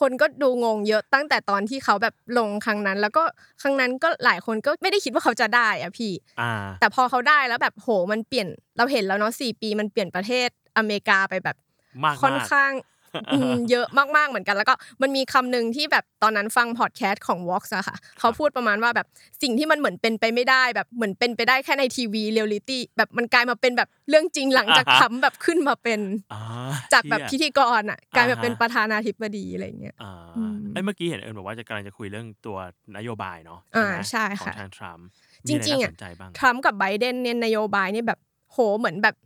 [0.00, 3.22] คนก็ดูงงเยอะตั้งแต่ตอนที่เขาแบบลงครั้งนั้น แล้วก็
[3.62, 11.56] ครั้งนั้นก็หลายคนก็ไม่ได้คิดว่าเขาจะได้อะพี่อ่าแต่พอเขาได้แล้วแบบโหมันเปลี่ยนเราเห็นแล้วเนาะสี่ปีมันเปลี่ยนประเทศอเมริกาไปแบบ
[12.04, 12.89] มากค่อนมากข้างอืม
[13.70, 19.06] เยอะมากๆเหมือนกัน แล้วก็มันมีคำหนึ่งที่แบบตอนนั้นฟังพอดแคสต์ของ Vox อะค่ะ เขาพูดประมาณว่าแบบ
[19.42, 26.00] สิ่งที่มันเหมือนเป็นไปไม่ได้แบบเหมือนเป็นไปได้แค่ในทีวีเรียลลิตี้แบบมันกลายมาเป็นแบบเรื่องจริงหลังจากทำแบบขึ้นมาเป็น
[26.32, 26.42] อ่า
[26.92, 32.58] จากแบบเชี่พิยธีกรอะกลายมาเป็นอ่าฮะประธานาธิบดีอะไรอย่างเงี้ยอ่าอืมเอ้ยเมื่อกี้เห็นเอิญบอกว่าจะกำลังจะคุยเรื่องตัว
[32.96, 35.06] นโยบายเนาะอ่าไหมใช่ของค่ะทางทรัมป์
[35.48, 38.18] จริงๆมีอะอะไรน่าสนใจบ้างทรัมป์กับไบเดนเนี่ยนโยบายนี่แบบ
[38.52, 39.16] โหเหมือนแบบ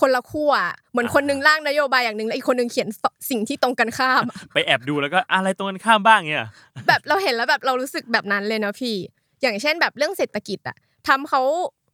[0.00, 2.88] คนละขั้วอะเหมือนอ่าคนหนึงร่างนโยบายอย่างหนึ่งแล้วอีกคนหนึงเขียน
[3.30, 6.46] สิ่งที่ตรงกันข้ามอะไปแอบดูแล้วก็อะไรตรงกันข้ามบ้างเนี่ย
[6.88, 8.96] แบบเราเห็นแล้วแบบเรารู้สึกแบบนั้นเลยเนาะพี่
[9.42, 10.76] อย่างเช่นแบบเรื่องเศรษฐกิจอะ
[11.08, 11.42] ทำเขา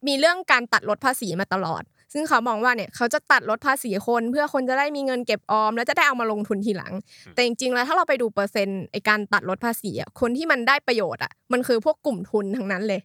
[0.07, 1.83] มีเรื่องการตัดลดภาษีมาตลอด
[2.13, 6.93] ซึ่งเขามองว่าเนี่ยเขาจะตัดลดภาษีคนเพื่อคนจะได้มีเงินเก็บออม แล้วจะได้เอามาลงทุนทีหลัง
[7.33, 13.01] แต่จริงๆแล้วถ้าเราไปดูเปอร์เซ็นต์ไอการตัดลดภาษีอะคนที่มันได้ประโยชน์อะมันคือพวกกลุ่มทุนทั้งนั้นเลย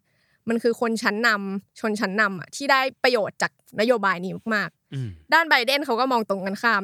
[0.48, 4.75] มันคือคนชั้นนำชนชั้นนำอะที่ได้ประโยชน์จากนโยบายนี้มากอืมๆ
[5.35, 6.83] ด้านไบเดนเขาก็มองตรงกันข้าม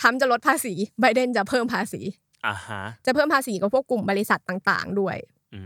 [0.00, 2.00] ทำจะลดภาษีไบเดนจะเพิ่มภาษี
[2.46, 5.16] อ่าฮะจะเพิ่มภาษีกับพวกกลุ่มบริษัทต่าง ๆ ด้วย
[5.54, 5.60] อื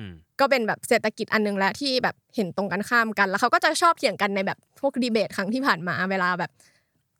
[0.00, 0.02] ม
[0.40, 6.50] ก็เป็นแบบเศรษฐกิจอันหนึงแล้วที่แบบเห็นตรงกันข้ามกัน แล้วเขาก็จะชอบเถียงกันในแบบพวกดีเบตครั้งที่ผ่านมาเวลาแบบ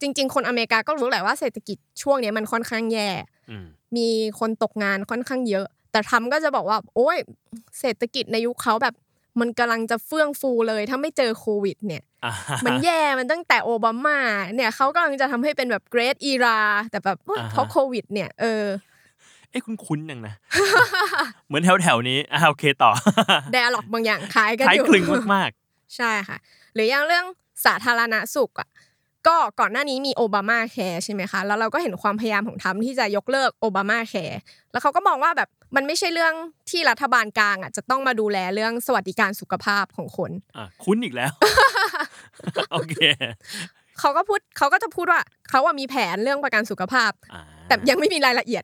[0.01, 3.09] จริง ๆ คนอเมริกาก็รู้แหละว่าเศรษฐกิจช่วงเนี้ยมันค่อนข้างแย่
[3.49, 3.65] อืม
[3.97, 7.17] มีคนตกงานค่อนข้างเยอะ แต่ทรัมป์ก็จะบอกว่า โอ้ย
[7.79, 8.95] เศรษฐกิจในยุคเขาแบบ
[9.39, 12.33] มันกำลังจะเฟื่องฟูเลย ถ้าไม่เจอโควิด เนี่ยอ่า
[12.65, 14.19] มันแย่มันตั้งแต่โอบามา
[14.55, 16.59] เนี่ยเขากำลังจะทำให้เป็นแบบเกรดอีรา
[16.91, 18.63] แต่แบบเฮ้ยเพราะโควิด เนี่ยเออ
[19.49, 20.35] เอ้คุณคุ้นๆยังนะ
[21.47, 22.91] เหมือนแถวแถวๆนี้อ่าโอเคต่อ
[23.51, 25.49] ไดอะล็อกบางอย่างคล้ายกันคล้ายอยู่คลึงมาก
[25.95, 26.37] ใช่ค่ะ
[26.73, 27.25] หรืออย่างเรื่อง
[27.65, 28.67] สาธารณสุขอะ
[29.27, 34.39] ก็ก่อนหน้านี้มีโอบามาแคร์ใช่ไหมคะ แล้วเราก็เห็นความพยายามของทรัมป์ที่จะยกเลิกโอบามาแคร์
[34.71, 36.33] แล้วเขาก็มองว่าแบบมันไม่ใช่เรื่อง
[36.69, 41.31] ที่รัฐบาลกลางอะจะต้องมาดูแลเรื่องสวัสดิการสุขภาพของคนๆอะคุ้นอีกแล้ว
[42.71, 42.95] โอเค
[43.99, 48.63] เขาก็พูดเขาก็จะพูดว่าเขาว่ามีแผนเรื่องประกันสุขภาพอ่าแต่ยังไม่มีรายละเอียด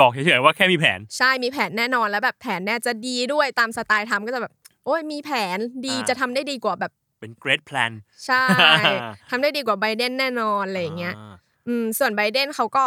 [0.00, 4.52] บอกเฉยๆว่าแค่มีแผน ใช่มีแผนแน่นอนแล้วแบบแผนเนี่ยจะดีด้วยตามสไตล์ทรัมป์ก็จะแบบ
[4.84, 7.92] โอ้ยมีแผนดีอ่าจะทำได้ดีกว่าแบบ เป็น great plan
[8.26, 8.44] ใช่
[9.30, 11.34] ทำได้ดีกว่าไบเดนแน่นอนอะไรอย่างเงี้ยอ่า
[11.66, 12.84] อืมส่วนไบเดนเขาก็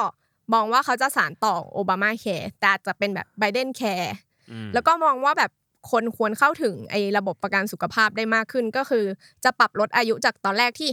[0.54, 4.14] มองว่าเขาจะสานต่อโอบามาแคร์แต่อาจจะเป็นแบบไบเดนแคร์
[4.52, 5.52] อืมแล้วก็มองว่าแบบ
[5.92, 9.06] คนควรเข้าถึงไอ้ระบบประกันสุขภาพได้มากขึ้นก็คือ
[9.44, 10.90] จะปรับลดอายุจากตอนแรกที่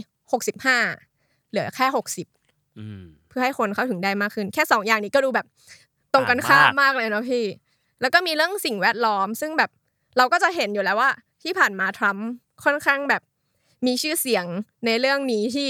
[0.73, 1.85] 65 เหลือแค่
[2.33, 5.45] 60อืมเพื่อให้คนเข้าถึงได้มากขึ้น แค่สองอย่างนี้ก็ดูแบบ
[6.13, 7.45] ตรงกันข้ามมากเลยเนาะพี่
[8.01, 9.69] แล้วก็มีเรื่องสิ่งแวดล้อม ซึ่งแบบ
[10.17, 11.11] เราก็จะเห็นอยู่แล้วว่า
[11.43, 12.27] ที่ผ่านมาทรัมป์
[12.63, 13.21] ค่อนข้างแบบ
[13.85, 14.45] มีชื่อเสียง
[14.85, 15.69] ในเรื่องนี้ที่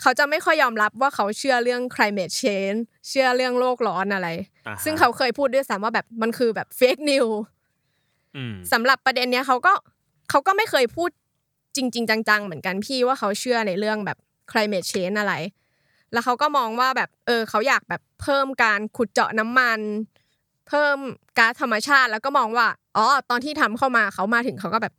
[0.00, 4.28] เขาจะไม่ค่อยยอมรับว่าเขาเชื่อเรื่อง climate change เชื่อเรื่องโลกร้อนอะไร
[4.66, 7.34] อ่าฮะซึ่งเขาเคยพูดด้วยซ้ำว่าแบบมันคือแบบ fake news
[8.36, 9.72] อืมสำหรับประเด็นเนี้ยเขาก็
[10.30, 11.10] เขาก็ไม่เคยพูด
[11.76, 14.18] จริง ๆ จัง ๆ เหมือนกันพี่ว่าเขาเชื่อในเรื่องแบบ
[14.50, 15.34] climate change อะไร
[16.12, 19.80] แล้วเขาก็มองว่าแบบเออเขาอยากแบบเพิ่มการขุดเจาะน้ำมัน
[20.68, 20.98] เพิ่ม
[21.38, 24.94] ก๊าซธรรมชาติแล้วก็มองว่าอ๋อตอนที่ทำเข้ามาเขามาถึงเขาก็แบบ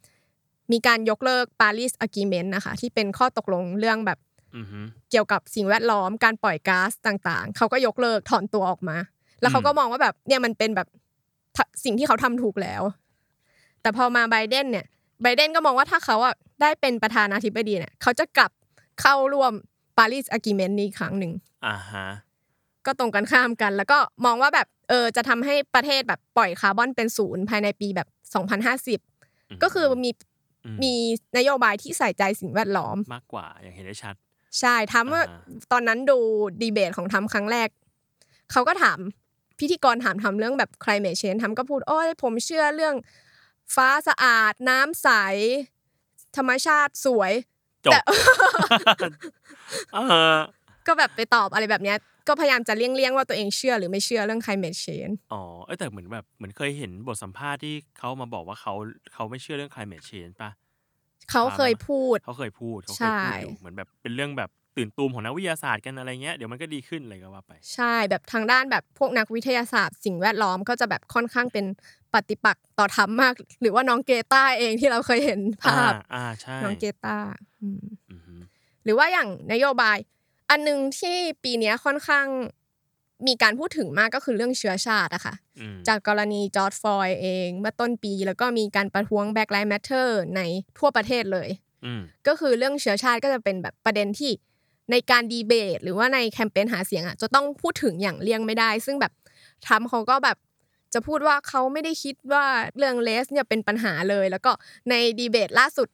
[0.71, 4.19] มีการยกเลิก Paris Agreement นะคะ ที่เป็นข้อตกลงเรื่องแบบ
[4.56, 4.80] อือฮึ
[5.12, 8.97] เกี่ยวกับสิ่งแวดล้อมการปล่อยก๊าซต่างๆ เขาก็ยกเลิกถอนตัวออกมา
[9.41, 10.88] แล้วเขาก็มองว่าแบบเนี่ยมันเป็นแบบ
[11.56, 12.82] ทะสิ่งที่เขาทำถูกแล้ว
[13.82, 14.86] แต่พอมาไบเดนเนี่ย
[15.21, 18.51] ไบเดนก็มองว่าถ้าเขาอะได้เป็นประธานาธิบดีเนี่ยเขาจะกลับ
[19.01, 19.53] เข้าร่วม
[19.97, 21.32] Paris Agreement นี้อีกครั้งหนึ่ง
[21.67, 22.08] อ่าฮะ
[22.86, 28.08] ก็ตรงกันข้ามกัน แล้วก็มองว่าแบบเออจะทำให้ประเทศแบบปล่อยคาร์บอนเป็นศูนย์ภายในปีแบบ
[28.86, 30.27] 2050 ก็คือมีอื
[30.75, 30.93] มมี
[31.38, 34.15] นโยบายที่ใส่ใจสิ่งแวดล้อม มากกว่าอย่างเห็นได้ชัด
[34.60, 36.19] ใช่ทำว่าอ่าตอนนั้นดู
[36.62, 37.69] ดีเบตของทำครั้งแรก
[38.51, 38.99] เขาก็ถาม
[39.60, 42.95] พิธีกรถามทำเรื่องแบบ climate change ทำก็พูดโอ้ยผมเชื่อเรื่อง
[43.75, 45.10] ฟ้าสะอาด น้ำใส
[46.38, 47.32] ธรรมชาติสวย
[47.86, 47.99] จบแต่
[49.93, 49.97] เอ
[50.36, 50.38] อ
[50.88, 51.97] ก็แบบไปตอบอะไรแบบเนี้ย
[52.28, 58.74] ก็พยายามจะเลี่ยงๆว่าตัวเองเชื่อหรือไม่เชื่อเรื่อง climate change อ๋อเอ้ยแต่เหมือนแบบเหมือนเคยเห็นบทสัมภาษณ์ที่เขามาบอกว่าเขา
[59.13, 60.52] เขาไม่เชื่อเรื่อง climate change ป่ะ
[61.32, 71.66] เขาเคยพูด เขาเคยพูดเขาเคใช่ยพูดอยู่เหมือนแบบเป็นเรื่องแบบตื่นตูมของนักวิทยาศาสตร์กันอะไรเงี้ยเดี๋ยวมันก็ดีขึ้นอะไรก็ว่าไป ใช่แบบทางด้านแบบพวกนักวิทยาศาสตร์ สิ่งแวดล้อมก็จะแบบค่อนข้างเป็น
[72.13, 77.18] ปฏิปักษ์ต่อธรรมมาก หรือว่าน้องเกต้าเองที่เราเคยเห็นภาพอ่าอ่าใช่น้องเกต้า
[77.62, 78.36] อืมอือฮึ
[78.84, 79.98] หรือว่าอย่างนโยบาย
[80.50, 82.28] อันหนึงที่ปีเนี้ยค่อนข้าง
[83.28, 90.42] มีการพูดถึงมากก็คือเรื่องเชื้อชาติอะค่ะอืมจากกรณีจอร์ดฟลอยด์เองเมื่อต้นปี แล้วก็มีการประท้วง Black Lives Matter ใน
[90.78, 91.50] ทั่วประเทศเลย
[91.86, 94.32] อืมก็คือเรื่องเชื้อชาติก็จะเป็นแบบประเด็นที่
[94.92, 99.14] ในการดีเบต หรือว่าในแคมเปญหาเสียงอะจะต้องพูดถึงอย่างเลี่ยงไม่ได้ ซึ่งแบบ
[99.66, 100.38] ทรัมป์เขาก็แบบ
[100.94, 102.46] จะพูดว่าเขาไม่ได้คิดว่า
[102.78, 104.52] เรื่องเลสเนี่ยเป็นปัญหาเลย แล้วก็
[104.90, 105.88] ในดีเบตล่าสุด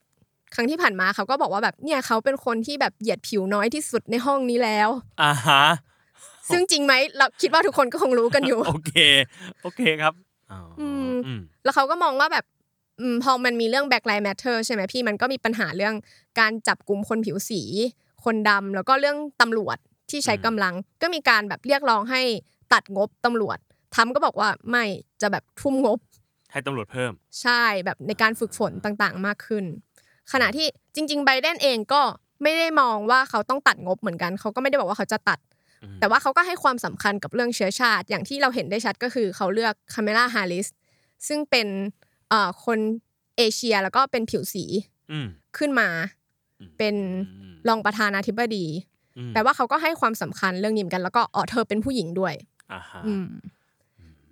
[0.54, 4.90] ครั้งที่ผ่านมาเขาก็บอกว่าแบบเนี่ยเขาเป็นคนที่แบบเหยียดผิวน้อยที่สุดในห้องนี้แล้ว
[5.22, 5.64] อ่าฮะ
[6.52, 8.94] ซึ่งจริงไหมเราคิดว่าทุกคนก็คงรู้กันอยู่ โอเค
[9.64, 10.14] โอเคครับ
[10.52, 12.46] อ๋ออมอืมแล้วเขาก็มองว่าแบบ
[13.02, 15.96] อืมพอมันมีเรื่อง Black Lives Matter ใช่ไหมพี่มันก็มีปัญหาเรื่อง
[16.40, 17.62] การจับกลุ่มคนผิวสี
[18.24, 19.78] คนดำแล้วก็เรื่องตำรวจ
[20.10, 22.22] ที่ใช้กำลัง ก็มีการแบบเรียกร้องให้
[22.74, 23.58] ตัดงบตำรวจ
[23.96, 24.86] ทำก็บอกว่าไม่
[25.22, 26.00] จะแบบทุ่มงบ
[26.52, 27.12] ให้ตำรวจเพิ่ม
[27.42, 29.66] ใช่แบบในการฝึกฝนต่างๆ มากขึ้น
[30.32, 32.02] ขณะที่จริง ๆ ไบเดนเองก็
[32.42, 35.40] ไม่ได้มองว่าเขาต้องตัดงบเหมือนกัน เขาก็ไม่ได้บอกว่าเขาจะตัด
[35.84, 40.68] อืมแต่ว่าเขาก็ให้ความสำคัญกับเรื่องเชื้อชาติ อย่างที่เราเห็นได้ชัดก็คือเขาเลือกคาเมล่าฮาริส
[41.28, 41.68] ซึ่งเป็น
[42.30, 42.80] เอ่อคน
[43.38, 44.66] เอเชียแล้วก็เป็นผิวสี
[45.12, 45.90] อืมขึ้นมา
[46.60, 46.96] อืมเป็น
[47.30, 48.66] อืมรองประธานาธิบดี
[49.18, 52.34] อืมแปลว่าเขาก็ให้ความสำคัญเรื่องนี้เหมือนกัน แล้วก็อ๋อเธอเป็นผู้หญิงด้วย
[52.72, 53.28] อ่าฮะอืม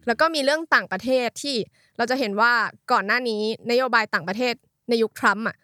[0.08, 1.56] แล้วก็มีเรื่องต่างประเทศที่
[1.98, 2.52] เราจะเห็นว่า
[2.92, 4.54] ก่อนหน้านี้นโยบายต่างประเทศ
[4.90, 5.56] ในยุคทรัมป์อะ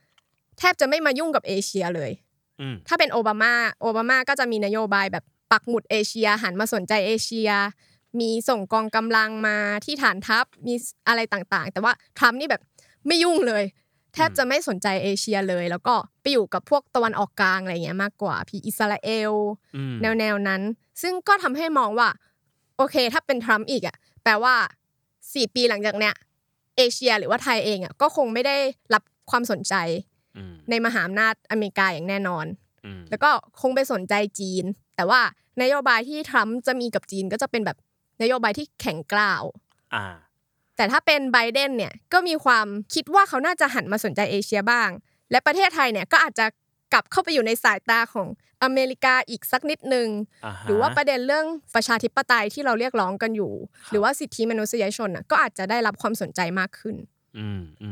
[0.60, 2.12] แทบจะไม่มายุ่งกับเอเชียเลย
[2.62, 7.50] อืมถ้าเป็นโอบามาโอบามาก็จะมีนโยบายแบบปักหมุดเอเชียหันมาสนใจเอเชีย
[8.20, 10.74] มีส่งกองกำลังมาที่ฐานทัพมี
[11.08, 12.62] อะไรต่างๆ แต่ว่าทรัมป์นี่แบบ
[13.08, 13.64] ไม่ยุ่งเลย
[14.14, 19.32] แทบจะไม่สนใจเอเชียเลย แล้วก็ไปอยู่กับพวกตะวันออกกลางอะไรเงี้ยมากกว่า พี่อิสราเอล
[19.76, 20.62] อืมแนวแนวๆนั้น
[21.02, 22.10] ซึ่งก็ทำให้มองว่า
[22.78, 24.56] โอเค ถ้าเป็นทรัมป์อีกอะแปลว่า
[25.34, 26.14] สี่ปีหลังจากเนี้ย
[26.78, 28.58] เอเชียหรือว่าไทยเองอะก็คงไม่ได้
[28.94, 30.17] รับความสนใจอืม
[30.70, 32.46] ในมหาอำนาจอเมริกาอย่างแน่นอน
[32.86, 34.64] อืมแล้วก็คงไปสนใจจีน
[34.96, 35.22] แต่ว่า
[35.62, 37.78] นโยบายที่ทรัมป์จะมีกับจีนก็จะเป็นแบบ
[38.22, 39.44] นโยบายที่แข็งกร้าว
[39.96, 40.06] อ่า
[40.78, 44.90] แต่ถ้าเป็นไบเดนเนี่ยก็มีความคิดว่าเขาน่าจะหันมาสนใจเอเชียบ้าง
[45.32, 46.46] และประเทศไทยเนี่ยก็อาจจะ
[46.94, 48.28] กลับเข้าไปอยู่ในสายตาของ
[48.64, 50.08] อเมริกาอีกสักนิดนึง
[50.46, 51.46] อ่าฮะหรือว่าประเด็นเรื่อง
[51.76, 53.54] ประชาธิปไตยที่เราเรียกร้องกันอยู่
[53.90, 57.17] หรือว่าสิทธิมนุษยชนน่ะก็อาจจะได้รับความสนใจมากขึ้นอืมอืม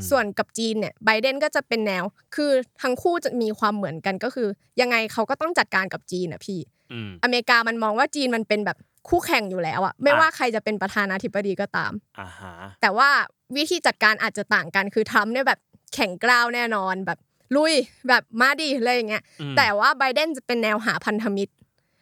[0.09, 2.03] ส่วนกับจีนเนี่ยไบเดนก็จะเป็นแนว
[2.35, 4.47] คือทั้งคู่จะมีความเหมือนกันก็คือ
[4.81, 6.59] ยังไงเขาก็ต้องจัดการกับจีนอะพี่
[6.91, 8.77] อืมอเมริกามันมองว่าจีนมันเป็นแบบ
[9.09, 13.09] คู่แข่งอยู่แล้วอะไม่อะว่าใครจะเป็นประธานาธิบดีก็ตามอ่าฮะแต่ว่า
[13.55, 15.59] วิธีจัดการอาจจะต่างกันคือทรัมป์เนี่ยแบบ
[15.93, 17.19] แข็งกร้าวแน่นอนแบบ
[17.55, 17.73] ลุย
[18.09, 21.53] แบบมาดิอะไรอย่างเงี้ยอืมแต่ว่าไบเดนจะเป็นแนวหาพันธมิตร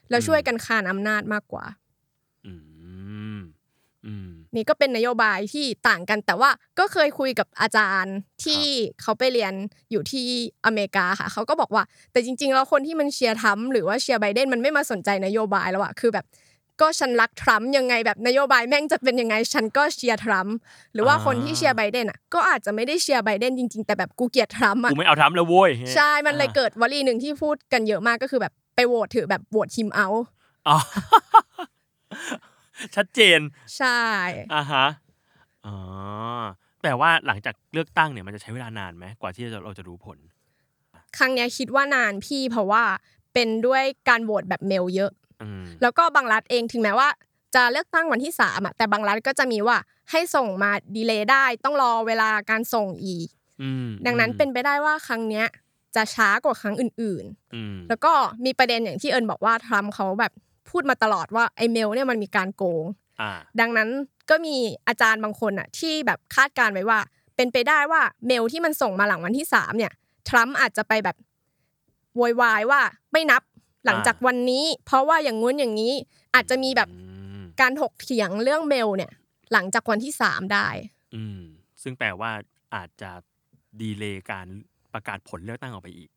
[0.10, 1.83] แล้วช่วยกันคานอำนาจมากกว่าอืมอืม
[4.56, 8.64] นี่ก็เป็นนโยบายที่ต่างกัน แต่ว่าก็เคยคุยกับอาจารย์ที่
[9.02, 9.54] เขาไปเรียน
[9.92, 10.26] อยู่ที่
[10.66, 16.26] อเมริกาค่ะเขาก็บอกว่า แต่จริง ๆ แล้วคนที่มันเชียร์ทรัมป์หรือว่าเชียร์ไบเดนมันไม่มาสนใจนโยบายแล้วอะคือแบบ
[16.82, 20.56] ก็ฉันรักทรัมป์ยังไงแบบนโยบายแม่งจะเป็นยังไงฉันก็เชียร์ทรัมป์
[20.94, 30.08] หรือว่าคนที่เชียร์ไบเดนอะก็อาจจะไม่ได้เชียร์ไบเดนจริง ๆ แต่แบบกูเกลียดทรัมป์อะกูไม่เอาทำแล้วโว้ยใช่มันเลยเกิดวลีหนึ่งที่พูดกันเยอะมากก็คือแบบไปโหวตถือแบบโหวตฮิมเอา
[30.68, 30.78] อ๋อ
[32.96, 33.40] ชัดเจน
[33.78, 34.02] ใช่
[34.54, 34.86] อ่าฮะ
[35.66, 35.76] อ๋อ
[36.84, 40.18] แต่ว่าหลังจากเลือกตั้งเนี่ยมันจะใช้เวลานานไหมกว่าที่เราจะรู้ผล
[41.18, 42.84] ครั้งเนี้ยคิดว่านานพี่เพราะว่า
[43.34, 47.10] เป็นด้วยการโหวตแบบเมลเยอะอืมแล้วก็บางรัฐเองถึงแม้ว่า
[47.56, 49.78] จะเลือกตั้งวันที่สามอะแต่บางรัฐก็จะมีว่า
[50.12, 53.28] ให้ส่งมาดีเลย์ได้ ต้องรอเวลาการส่งอีก
[53.62, 55.48] อืมดังนั้นเป็นไปได้ว่าครั้งเนี้ย
[55.96, 58.14] จะช้ากว่าครั้งอื่นอืมๆแล้วก็
[58.46, 60.32] มีประเด็นอย่างที่เอิญบอกว่าทรัมป์เขาแบบ
[60.70, 62.86] พูดมาตลอดว่าไอเมลเนี่ยมันมีการโกง
[63.22, 63.90] อ่าดังนั้น
[64.30, 64.56] ก็มี
[64.88, 67.00] อาจารย์บางคนอะที่แบบคาดการณ์ไว้ว่า
[67.36, 69.92] เป็นไปได้ว่าเมลที่มันส่งมาหลังวันที่สามเนี่ย
[70.30, 71.18] ทรัมป์อาจจะไปแบบ
[72.16, 72.82] โวยวายว่า
[73.14, 73.42] ไม่นับ
[73.86, 75.94] หลังจากวันนี้ เพราะว่าอย่างงู้นอย่างนี้
[76.36, 77.04] อาจจะมีแบบอื
[77.40, 79.12] มการถกเถียงเรื่องเมลเนี่ย
[79.54, 80.68] หลังจากวันที่สามได้
[81.16, 81.40] อืม
[81.84, 82.32] ซึ่งแปลว่า
[82.76, 83.12] อาจจะ
[83.82, 84.48] ดีเลย์การ
[84.94, 86.10] ประกาศผลเลือกตั้งออกไปอีก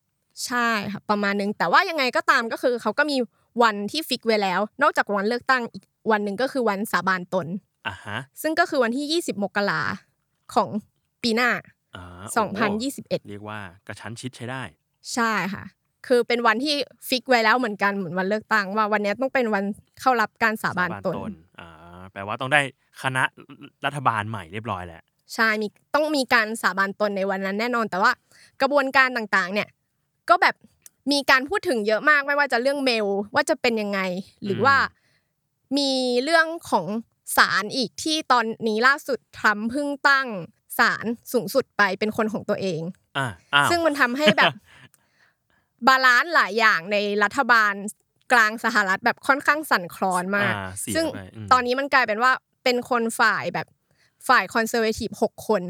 [0.46, 3.16] ใช่ค่ะประมาณนึงแต่ว่ายังไงก็ตามก็คือเขาก็มี
[3.62, 7.46] วันที่ฟิกไว้แล้ว นอกจากวันเลือกตั้งอีกวันหนึ่งก็คือวันสาบานตน
[7.86, 9.80] อะฮะซึ่งก็คือวันที่ 20 มกรา
[10.54, 10.68] ของ
[11.22, 11.50] ปีหน้า
[11.96, 14.62] อ่าโอ้โห2021 เรียกว่ากระชั้นชิดใช้ได้
[15.14, 15.64] ใช่ค่ะ
[16.06, 16.74] คือเป็นวันที่
[17.08, 19.64] ฟิกไว้แล้วเหมือนกันเหมือนวันเลือกตั้งว่าวันนี้ต้องเป็นวัน
[20.00, 21.14] เข้ารับการสาบานตน
[21.60, 21.68] อ่า
[22.12, 22.60] แปลว่าต้องได้
[23.02, 23.24] คณะ
[23.84, 25.02] รัฐบาลใหม่เรียบร้อยแล้ว
[25.34, 28.10] ใช่มีต้องมีการสาบานตนในวันนั้นแน่นอน แต่ว่า
[28.60, 29.68] กระบวนการต่างๆ เนี่ย
[30.28, 30.54] ก็แบบ
[31.12, 34.00] มีการพูดถึงเยอะมากไม่ว่าจะเรื่องเมลว่าจะเป็นยังไง
[34.44, 34.76] หรือว่า
[35.78, 35.90] มี
[36.24, 36.86] เรื่องของ
[37.36, 40.26] ศาลอีกที่ตอนนี้ล่าสุดทรัมป์เพิ่งตั้ง
[40.78, 42.80] ศาลสูงสุดไปเป็นคนของตัวเอง
[43.16, 44.52] อ่าอ้าวซึ่งมันทำให้แบบ
[45.88, 47.74] balance หลายอย่างในรัฐบาล
[48.32, 52.32] กลางสหรัฐแบบค่อนข้างสั่นคลอนมากอ่เสียซึ่งไปมตอนนี้มันกลายเป็นว่า
[52.64, 53.66] เป็นคนฝ่ายแบบ
[54.28, 55.62] ฝ่าย conservative หกคน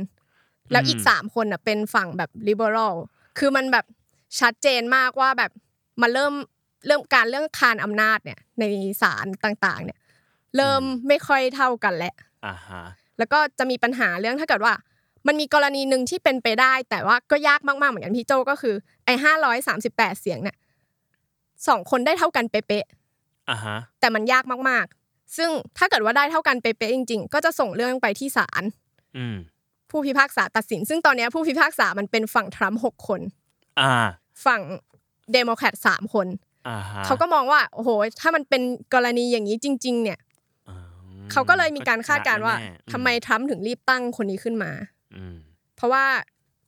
[0.72, 2.94] แล้วอีกอืมสามคนอะเป็นฝั่งแบบ liberal
[3.38, 3.84] คือมันแบบ
[4.40, 5.50] ชัดเจนมากว่าแบบ
[6.02, 6.34] มันเริ่ม
[6.86, 8.64] เริ่มการเรื่องคานอำนาจเนี่ยใน
[9.02, 9.98] ศาลต่างๆ เนี่ย
[10.56, 12.14] เริ่มไม่ค่อยเท่ากันแล้ว
[12.46, 12.82] อ่าฮะ
[13.18, 14.74] แล้วก็จะมีปัญหาเรื่องถ้าเกิดว่า
[15.26, 20.56] มันมีกรณีหนึ่งที่เป็นไปได้ แต่ว่าก็ยากมากๆเหมือนกันพี่โจก็คือไอ้ห้าร้อยสามสิบแปดเสียงเนี่ย
[21.68, 22.86] สองคนได้เท่ากันเป๊ะ
[23.50, 28.62] อ่าฮะๆแต่มันยากมากๆ ซึ่งถ้าเกิดว่าได้เท่ากันเป๊ะๆจริง ๆ ก็จะส่งเรื่องไปที่ศาล
[29.16, 29.36] อืม
[29.90, 33.45] ผู้พิพากษาตัดสิน ซึ่งตอนเนี้ยผู้พิพากษามันเป็นฝั่งทรัมป์หกคนอ่า
[34.46, 34.60] ฝั่ง
[35.32, 36.26] เดโมแครตสามคน
[36.68, 38.62] อ่าฮะเขาก็มองว่าโอ้โหถ้ามันเป็น
[38.94, 40.18] กรณีอย่างนี้จริง ๆ เนี่ย
[40.68, 40.74] อื
[41.26, 44.70] มเขาก็เลยมีการคาดการณ์ว่าแน่ๆทำไมทรัมป์ถึงรีบตั้งคนนี้ขึ้นมา
[45.16, 45.36] อืม
[45.76, 46.04] เพราะว่า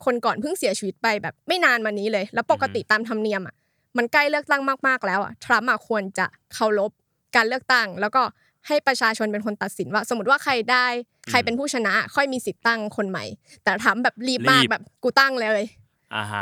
[0.04, 3.54] คนก่อนเพิ่งเสียชีวิตไปแบบไม่นานมานี้เลย แล้วปกติตามธรรมเนียมอะ
[3.96, 6.90] มันใกล้เลือกตั้งมากๆแล้วอะทรัมป์อะควรจะเคารพ
[7.36, 8.22] การเลือกตั้ง แล้วก็
[8.66, 10.86] ให้ประชาชนเป็นคนตัดสินว่า สมมติว่าใครได้
[11.30, 13.24] ใครเป็นผู้ชนะ ค่อยมีสิทธิ์ตั้งคนใหม่
[13.64, 15.68] แต่ทรัมป์แบบรีบมากรีบแบบกูตั้งเลยอ่าฮะ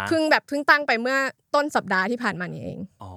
[0.08, 1.18] เพิ่งแบบเพิ่งตั้งไปเมื่อ
[1.54, 3.12] ต้นสัปดาห์ที่ผ่านมานี่เองอ๋อ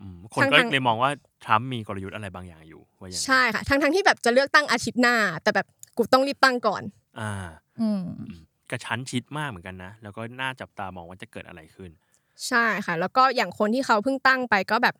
[0.00, 1.10] อืมคนก็ทั้งๆเลยมองว่า
[1.44, 6.82] ทรัมป์มีกลยุทธ์อะไรบางอย่างอยู่ว่าอย่างนั้นใช่ค่ะทั้งทั้งๆที่แบบจะเลือกตั้งอาทิตย์หน้า แต่แบบกูต้องรีบตั้งก่อน
[7.20, 7.32] อ่า
[7.80, 8.02] อืม
[8.70, 11.90] กระชั้นชิดมากเหมือนกันนะ แล้วก็น่าจับตามองว่าจะเกิดอะไรขึ้น
[12.48, 14.94] ใช่ค่ะ แล้วก็อย่างคนที่เขาเพิ่งตั้งไปก็แบบ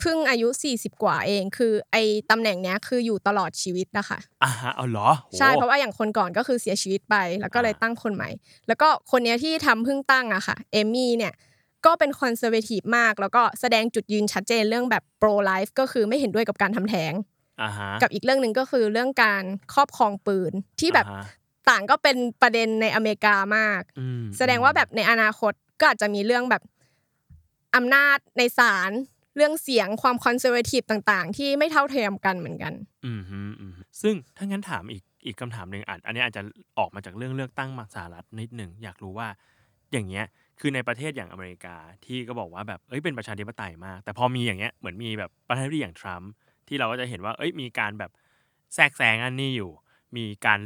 [0.00, 8.30] เพิ่งอายุ 40 กว่าเอง คือ ไอ้ตำแหน่งเนี้ยคืออยู่ตลอดชีวิตนะคะอ่าฮะเอาเหรอโหใช่เพราะว่าอย่างคนก่อนก็คือเสียชีวิตไป แล้วก็เลยอ่าตั้งคนใหม่
[8.68, 11.32] แล้วก็คนเนี้ยที่ทรัมป์เพิ่งตั้งอะค่ะเอมี่เนี่ย
[11.86, 17.12] ก็เป็น conservative มาก แล้วก็แสดงจุดยืนชัดเจนเรื่องแบบ pro-life ก็คือไม่เห็นด้วยกับการทำแท้ง
[17.62, 21.24] อ่าฮะ กับอีกเรื่องหนึ่งก็คือเรื่องการครอบครองปืนที่แบบอ่าฮะ
[21.68, 26.62] ต่างก็เป็นประเด็นในอเมริกามาก อืมแสดงว่าแบบในอนาคตก็อาจจะมีเรื่องแบบ
[27.76, 28.90] อำนาจในศาล
[29.36, 32.72] เรื่องเสียงความ conservative ต่างๆ ที่ไม่เท่าเทียมกันเหมือนกัน
[33.06, 36.42] อืมฮึอืมฮึซึ่งถ้างั้นถามอีกอีกคำถามหนึ่งอาจอันนี้อาจจะ
[36.78, 39.28] ออกมาจากเรื่องเลือกตั้งมาสหรัฐนิดหนึ่งอยากรู้ว่า
[39.92, 40.24] อย่างเงี้ย
[40.60, 46.30] คือในประเทศอย่างอเมริกาที่ก็บอกว่าแบบเอ้ยเป็นประชาธิปไตยมาก แต่พอมีอย่างเงี้ยเหมือนมีแบบประธานาธิบดีอย่างทรัมป์
[46.68, 48.10] ที่เราก็จะเห็นว่าเอ้ยมีการแบบ
[48.74, 49.70] แทรกแซงอันนี้อยู่
[50.16, 50.58] มีการ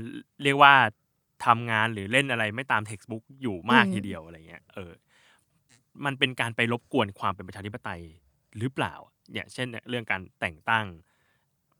[0.42, 0.74] เรียกว่า
[1.46, 4.92] ทำงานหรือเล่นอะไรไม่ตามเท็กซ์บุ๊กอยู่มากอืมทีเดียวอะไรเงี้ยเออ
[6.04, 8.02] มันเป็นการไปรบกวนความเป็นประชาธิปไตย
[8.58, 8.94] หรือเปล่า
[9.32, 10.86] เนี่ยเช่นเรื่องการแต่งตั้ง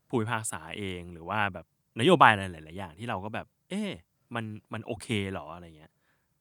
[0.07, 1.65] ผู้พิพากษาเองหรือว่าแบบ
[1.99, 3.89] นโยบายอะไรหลาย ๆ อย่างที่เราก็แบบ เอ๊ะ
[4.35, 5.91] มันมันโอเคเหรออะไรเงี้ย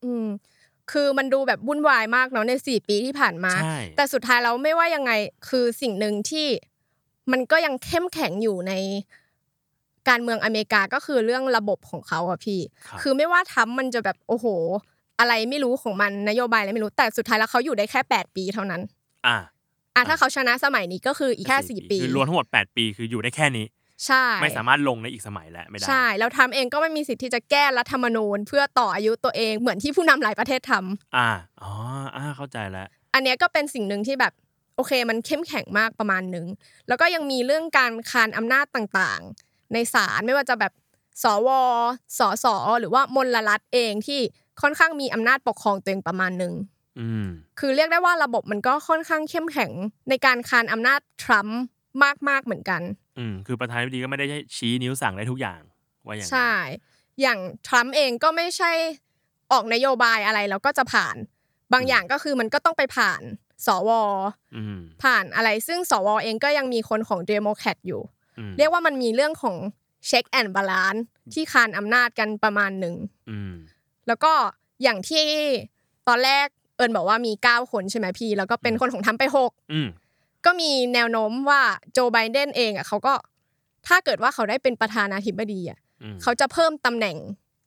[0.04, 0.26] อืม
[0.92, 5.12] คือมันดูแบบวุ่นวายมากเนาะในสี่ปีที่ผ่านมาใช่แต่สุดท้ายเราไม่ว่ายังไง
[5.48, 6.46] คือสิ่งหนึ่งที่
[7.32, 8.72] มันก็ยังเข้มแข็งอยู่ใน
[10.08, 14.46] การเมืองอเมริกาก็คือเรื่องระบบของเขาอะพี่ครับคือไม่ว่าทำมันจะแบบโอ้โห
[15.18, 18.80] อะไรไม่รู้ของมันนโยบายอะไรไม่รู้แต่สุดท้ายแล้วเขาอยู่ได้แค่แปดปีเท่านั้น
[19.26, 19.36] อะ
[19.96, 23.66] อะถ้าเขาชนะสมัยนี้ก็คืออีกแค่สี่ปีคือรวมทั้งหมด8ปีคืออยู่ได้แค่นี้
[24.06, 31.28] ใช่ไม่สามารถลงในอีกสมัยแล้วไม่ได้ใช่แล้วทรัมป์เองก็ไม่มีสิทธิ์ที่จะแก้รัฐธรรมนูญ เพื่อต่ออายุตัวเองเหมือนที่ผู้นำหลายประเทศทำอ่า
[31.62, 31.72] อ๋อ
[32.16, 34.32] อ่าเข้าใจแล้ว อันเนี้ยก็เป็นสิ่งหนึ่งที่แบบ
[34.76, 36.46] โอเคมันเข้มแข็งมากประมาณหนึ่ง
[36.88, 40.72] แล้วก็ยังมีเรื่องการคานอำนาจต่างๆ ในศาลไม่ว่าจะแบบ
[41.22, 41.48] สว
[42.18, 42.46] สส
[42.80, 44.20] หรือว่ามลรัฐเองที่
[44.62, 46.79] ค่อนข้างมีอำนาจปกครองตัวเองประมาณหนึ่งอืม
[47.58, 49.72] คือเรียกได้ว่าระบบมันก็ค่อนข้างเข้มแข็ง
[50.08, 51.60] ในการคานอำนาจทรัมป์
[52.28, 52.82] มากๆเหมือนกัน
[53.18, 55.60] อืมคือประธานาธิบดีก็ไม่ได้ชี้นิ้วสั่งได้ทุกอย่าง
[56.06, 56.52] ว่าอย่างนั้นใช่
[57.20, 58.70] อย่างทรัมป์เองก็ไม่ใช่
[59.52, 61.16] ออกนโยบายอะไรแล้วก็จะผ่าน
[61.72, 63.22] บางอย่างก็คือมันก็ต้องไปผ่าน
[63.66, 63.90] สว
[64.56, 68.02] อืมผ่านอะไรซึ่งสวเองก็ยังมีคนของเดโมแครตอยู่
[68.38, 69.56] อืมเรียกว่ามันมีเรื่องของ
[70.06, 72.94] check and balance ที่คานอำนาจกันประมาณหนึ่ง
[73.30, 73.52] อืม
[74.06, 74.32] แล้วก็
[74.82, 75.24] อย่างที่
[76.08, 76.46] ตอนแรก
[76.80, 79.88] เอิญบอกว่ามี9คนใช่ไหมพี่ แล้วก็เป็นคนของทรัมป์ไป6อืม
[80.46, 81.62] ก็มีแนวโน้มว่า
[81.92, 83.14] โจไบเดนเองอะเขาก็
[83.86, 87.16] ถ้าเกิดว่าเขาได้เป็นประธานาธิบดีอะอืมเขาจะเพิ่มตำแหน่ง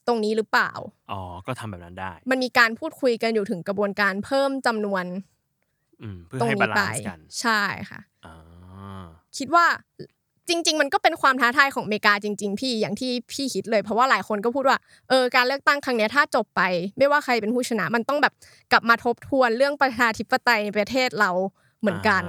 [0.08, 0.72] ตรงนี้หรือเปล่า
[1.12, 5.06] อ๋อ ก็ทำแบบนั้นได้ มันมีการพูดคุยกันอยู่ถึงกระบวนการเพิ่มจำนวน
[6.02, 8.36] อืมเพื่อให้ตรงนี้ balance กันไปใช่ค่ะอ๋อ
[9.38, 9.66] คิดว่า
[10.50, 14.78] จริง ๆ มันก็เป็นความท้าทายของอเมริกาจริง ๆ พี่อย่างที่พี่คิดเลยเพราะว่าหลายคนก็พูดว่า
[15.10, 16.62] เออการเลือกตั้งครั้งเนี้ยถ้าจบไป
[16.98, 18.34] ไม่ว่าใครเป็นผู้ชนะ มันต้องแบบ
[18.72, 21.32] กลับมาทบทวนเรื่องประชาธิปไตยในประเทศเรา
[21.82, 22.24] เหมือนกัน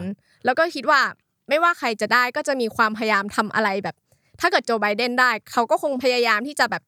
[0.45, 1.01] แล้วก็คิดว่า
[1.49, 3.97] ไม่ว่าใครจะได้ก็จะมีความพยายามทำอะไรแบบ
[4.41, 6.83] ถ้าเกิดโจไบเดนได้ เขาก็คงพยายามที่จะแบบ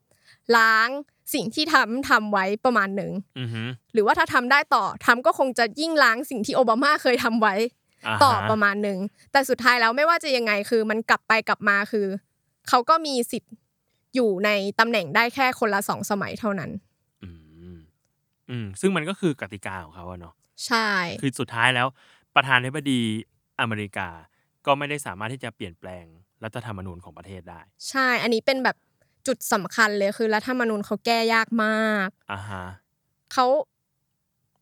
[0.57, 0.89] ล้าง
[1.35, 3.63] สิ่งที่ทำทำไว้ประมาณหนึ่งอือฮึ
[3.93, 7.57] หรือว่าถ้าทำได้ต่อทำก็คงจะยิ่งล้างสิ่งที่โอบามาเคยทำไว้า
[8.23, 8.99] ต่อฮะประมาณหนึ่ง
[9.33, 12.07] แต่สุดท้ายแล้วไม่ว่าจะยังไงคือมันกลับไปกลับมาคือ
[12.69, 13.55] เขาก็มีสิทธิ์
[14.15, 16.71] อยู่ในตำแหน่งได้แค่คนละสองสมัยเท่านั้น
[17.23, 17.31] อื
[17.75, 17.79] ม
[18.51, 20.35] อืมซึ่งมันก็คือกติกาของเขาอะเนาะ
[20.67, 20.89] ใช่
[21.21, 21.87] คือสุดท้ายแล้ว
[22.35, 23.01] ประธานาธิบดี
[23.61, 24.09] อเมริกา
[24.67, 26.05] ก็ไม่ได้สามารถที่จะเปลี่ยนแปลง
[26.45, 28.77] รัฐธรรมนูญของประเทศได้ ใช่ อันนี้เป็นแบบ
[29.27, 32.65] จุดสำคัญเลยคือรัฐธรรมนูญเขาแก้ยากมากอ่าฮะ
[33.33, 33.47] เขา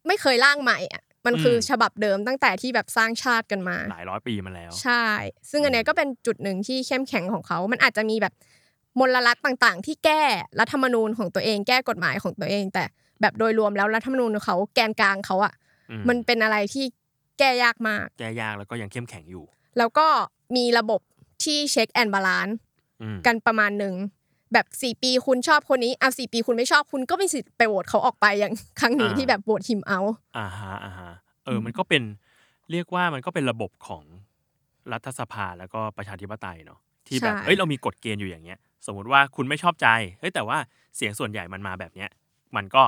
[0.07, 5.05] ไม่เคยร่างใหม่อะ มันคืออมฉบับเดิมตั้งแต่ที่แบบสร้างชาติกันมา หลายร้อยปีมาแล้ว ใช่
[5.51, 8.35] ซึ่งอันเนี้ยก็เป็นจุดหนึ่งที่เข้มแข็งของเขา มันอาจจะมีแบบ
[8.99, 10.23] มลรัฐต่างๆ ที่แก้
[10.61, 12.85] รัฐธรรมนูญของตัวเองแก้กฎหมายของตัวเอง แต่
[13.21, 15.53] แบบโดยรวมแล้วรัฐธรรมนูญของเขาแกนกลางเขาอะ
[15.91, 16.85] อืมันเป็นอะไรที่
[17.39, 19.45] แก้ยากมาก แก้ยากแล้วก็ยังเข้มแข็งอยู่
[19.79, 20.07] แล้วก็
[20.57, 21.01] มีระบบ
[21.45, 22.57] ที่ check and balance
[23.03, 23.95] อืมกันประมาณหนึ่ง
[24.53, 29.99] แบบสี่ปีคุณชอบคนนี้อะสี่ปีคุณไม่ชอบคุณก็มีสิทธิ์ไปโหวตเขาออกไปอย่างครั้งนี้ที่แบบ vote him out
[30.39, 31.11] อ่าฮะอ่าฮะ
[31.45, 32.03] เออมันก็เป็น
[32.71, 34.05] เรียกว่ามันก็เป็นระบบของ
[34.93, 40.59] รัฐสภาแล้วก็ประชาธิปไตยเนาะที่แบบใช่เอ้ยเรามีกฎเกณฑ์อยู่อย่างเงี้ย สมมติว่าคุณไม่ชอบใจเฮ้ยแต่ว่า
[40.97, 42.11] เสียงส่วนใหญ่มันมาแบบเนี้ย
[42.57, 42.83] มันก็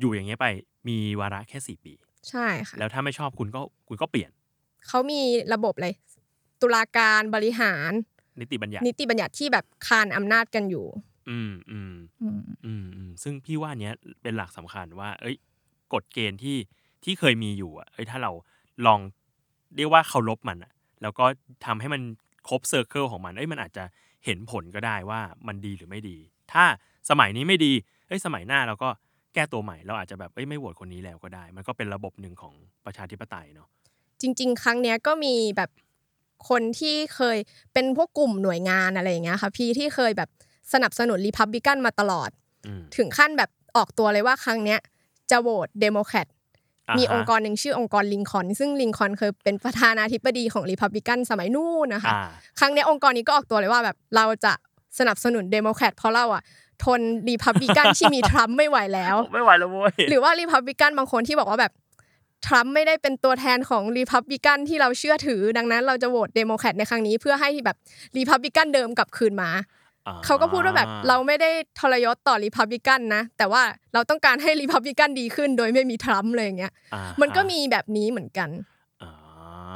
[0.00, 0.46] อยู่อย่างเงี้ยไป
[0.88, 1.92] มีวาระแค่สี่ปี
[2.28, 4.30] ใช่ค่ะแล้วถ้าไม่ชอบคุณก็คุณก็เปลี่ยน
[4.88, 5.20] เขามี
[5.54, 5.94] ระบบเลย
[6.60, 7.90] ตุลาการบริหาร
[8.40, 10.86] นิติบัญญัติ นิติบัญญัติที่แบบคานอำนาจกันอยู่
[11.30, 15.36] อืมอืมอืมอืมอืมซึ่งพี่ว่าเนี้ยเป็นหลักสำคัญว่า เอ้ย
[15.92, 16.56] กฎเกณฑ์ที่
[17.04, 18.32] ที่เคยมีอยู่อะเอ้ยถ้าเรา
[18.86, 19.00] ลอง
[19.76, 20.72] เรียกว่าเคารพมันอะ
[21.02, 21.24] แล้วก็
[21.66, 22.02] ทำให้มัน
[22.48, 23.84] ครบเซอร์เคิลของมัน เอ้ยมันอาจจะ
[24.24, 26.16] เห็นผลก็ได้ว่ามันดีหรือไม่ดี
[26.52, 26.64] ถ้า
[27.10, 27.72] สมัยนี้ไม่ดี
[28.06, 28.88] เอ้ยสมัยหน้าเราก็
[29.34, 32.54] แก้ตัวใหม่ เราอาจจะแบบเอ้ยไม่โหวตคนนี้แล้วก็ได้ มันก็เป็นระบบหนึ่งของ
[32.86, 33.68] ประชาธิปไตยเนาะ
[34.20, 35.70] จริง ๆ ครั้งเนี้ยก็มีแบบ
[36.48, 37.38] คนที่เคย
[37.72, 40.28] เป็นพวกกลุ่มหน่วยงานอะไรอย่างเงี้ยค่ะพี่ที่เคยแบบ
[40.72, 42.30] สนับสนุนรีพับลิกันมาตลอด
[42.66, 44.78] อืมถึงขั้นแบบออกตัวเลยว่าครั้งเนี้ย
[45.30, 46.26] จะโหวตเดโมแครต
[46.88, 52.28] อ่าฮะมีองค์กรหนึ่งชื่อองค์กรลิงคอล์นซึ่งลิงคอล์นเคยเป็นประธานาธิบดีของรีพับลิกันสมัยนู่นนะคะอ่า
[52.58, 54.52] ครั้งเนี้ยองค์กรนี้ก็ออกตัวเลยว่าแบบเราจะ
[54.98, 56.42] สนับสนุนเดโมแครตเพราะเราอะ
[56.84, 61.72] ทนรีพับลิกันที่มีทรัมป์ไม่ไหวแล้ว ไม่ไหวแล้วเว้ยหรือว่ารีพับลิกันบางคนที่บอกว่าแบบ
[62.46, 67.76] ทรัมป์ไม่ได้เป็นตัวแทนของรีพับลิกันที่เราเชื่อถือ ดังนั้นเราจะโหวตเดโมแครตในครั้งนี้เพื่อให้แบบ
[68.16, 69.50] รีพับลิกันเดิมกลับคืนมา
[70.06, 73.62] อ่เขาก็พูดว่าแบบเราไม่ได้ทรยศต่อรีพับลิกันนะ แต่ว่า
[73.94, 78.50] เราต้องการให้รีพับลิกันดีขึ้น โดยไม่มีทรัมป์เลยอย่างเงี้ยอ่ามันก็มีแบบนี้เหมือนกัน
[79.02, 79.10] อ่า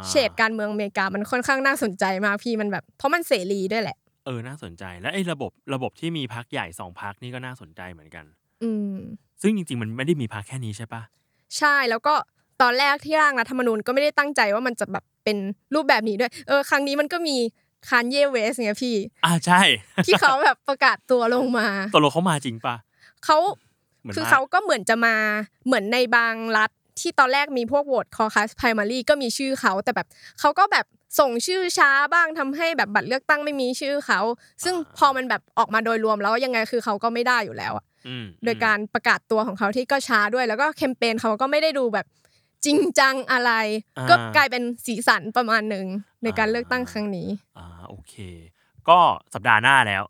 [0.09, 3.97] เฉดการเมืองอเมริกามันค่อนข้างน่าสนใจมากพี่มันแบบ เพราะมันเสรีด้วยแหละ
[4.27, 8.25] เออน่าสนใจ แล้วไอ้ระบบระบบที่มีพักใหญ่สองพักนี่ก็น่าสนใจเหมือนกัน
[8.63, 8.97] อืม
[9.43, 11.03] ซึ่งจริงๆมันไม่ได้มีพักแค่นี้ใช่ปะ
[11.59, 12.15] ใช่แล้วก็
[12.63, 15.37] ตอนแรกที่ร่างรัฐธรรมนูญก็ไม่ได้ตั้งใจว่ามันจะแบบเป็น
[15.75, 17.37] รูปแบบนี้ด้วย เออ ครั้งนี้มันก็มี
[17.89, 18.95] คานเยเวสเนี่ยพี่
[19.25, 19.61] อ่าใช่
[20.07, 22.77] ที่เขาแบบประกาศตัวลงมาตกลงเขามาจริงปะ
[23.25, 23.39] เขา
[24.05, 25.17] หมืนคือมเขาก็เหมือนจะมา
[25.67, 30.07] เหมือนในบางรัฐที่ตอนแรกมีพวกโหวตคอคัสไพรมารีก็มีชื่อเขาแต่แบบ
[30.41, 30.87] เขาก็แบบ
[31.21, 34.21] ส่งชื่อช้าบ้างทำให้แบบบัตรเลือกตั้งไม่มีชื่อเขา
[34.65, 42.07] ซึ่งพอมันแบบออกมาโดยรวมแล้วยังไงคือเขาก็ไม่ได้อยู่แล้วอะอืมโดยการประกาศตัวของเขาที่ก็ช้าด้วยแล้วก็แคมเปญเขาก็ไม่ได้ดูแบบ
[42.65, 43.53] จริงจังอะไร
[44.11, 45.87] ก็กลายเป็นสีสันประมาณหนึ่ง
[46.23, 48.15] ในการเลือกตั้งครั้งนี้อ่าโอเค
[48.89, 48.99] ก็
[49.35, 50.03] สัปดาห์หน้าแล้ว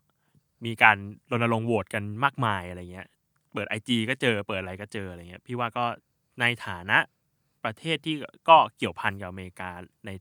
[0.65, 0.97] มีการ
[1.31, 3.07] รณรงค์โหวตกันมากมายอะไรเงี้ย
[3.53, 5.85] เปิดไอจีก็เจอเปิดอะไรก็เจออะไรเงี้ย พี่ว่าก็
[6.39, 6.97] ในฐานะ
[7.63, 8.15] ประเทศที่
[8.49, 9.69] ก็เกี่ยวพันกับอเมริกา
[10.05, 10.11] ใน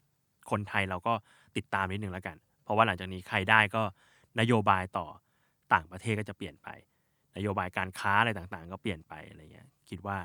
[0.51, 1.15] คนไทยเราก็
[1.57, 3.83] ติดตามนิดนึงแล้วกัน เพราะว่าหลังจากนี้ใครได้ก็
[4.41, 5.07] นโยบายต่อ
[5.73, 6.69] ต่างประเทศก็จะเปลี่ยนไป
[7.37, 10.17] นโยบายการค้าอะไรต่างๆ ก็เปลี่ยนไปอะไรเงี้ยคิดว่า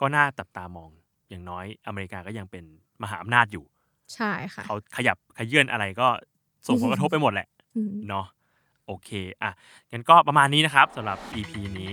[0.00, 0.90] ก็น่าตับตามอง
[1.30, 2.64] อย่างน้อยอเมริกาก็ยังเป็น
[3.02, 3.64] มหาอำนาจอยู่
[4.14, 6.08] ใช่ค่ะ เขาขยับขยื่นอะไรก็
[6.66, 8.26] ส่งผลกระทบไปหมดแหละอืมเนาะ
[8.86, 9.10] โอเค
[9.42, 9.50] อะ
[9.92, 11.92] งั้นก็ประมาณนี้นะครับสำหรับ EP นี้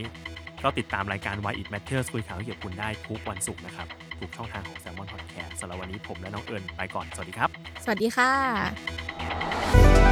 [0.64, 3.88] ก็ติดตามรายการ Why It Matters คุยข่าวให้เกี่ยวกับคุณได้ทุกวันศุกร์นะครับ
[4.20, 7.50] ทุกช่องทางของ Salmon Podcast สำหรับวันนี้ผมและน้องเอิญไปก่อน สวัสดีครับ
[7.84, 10.11] สวัสดีค่ะ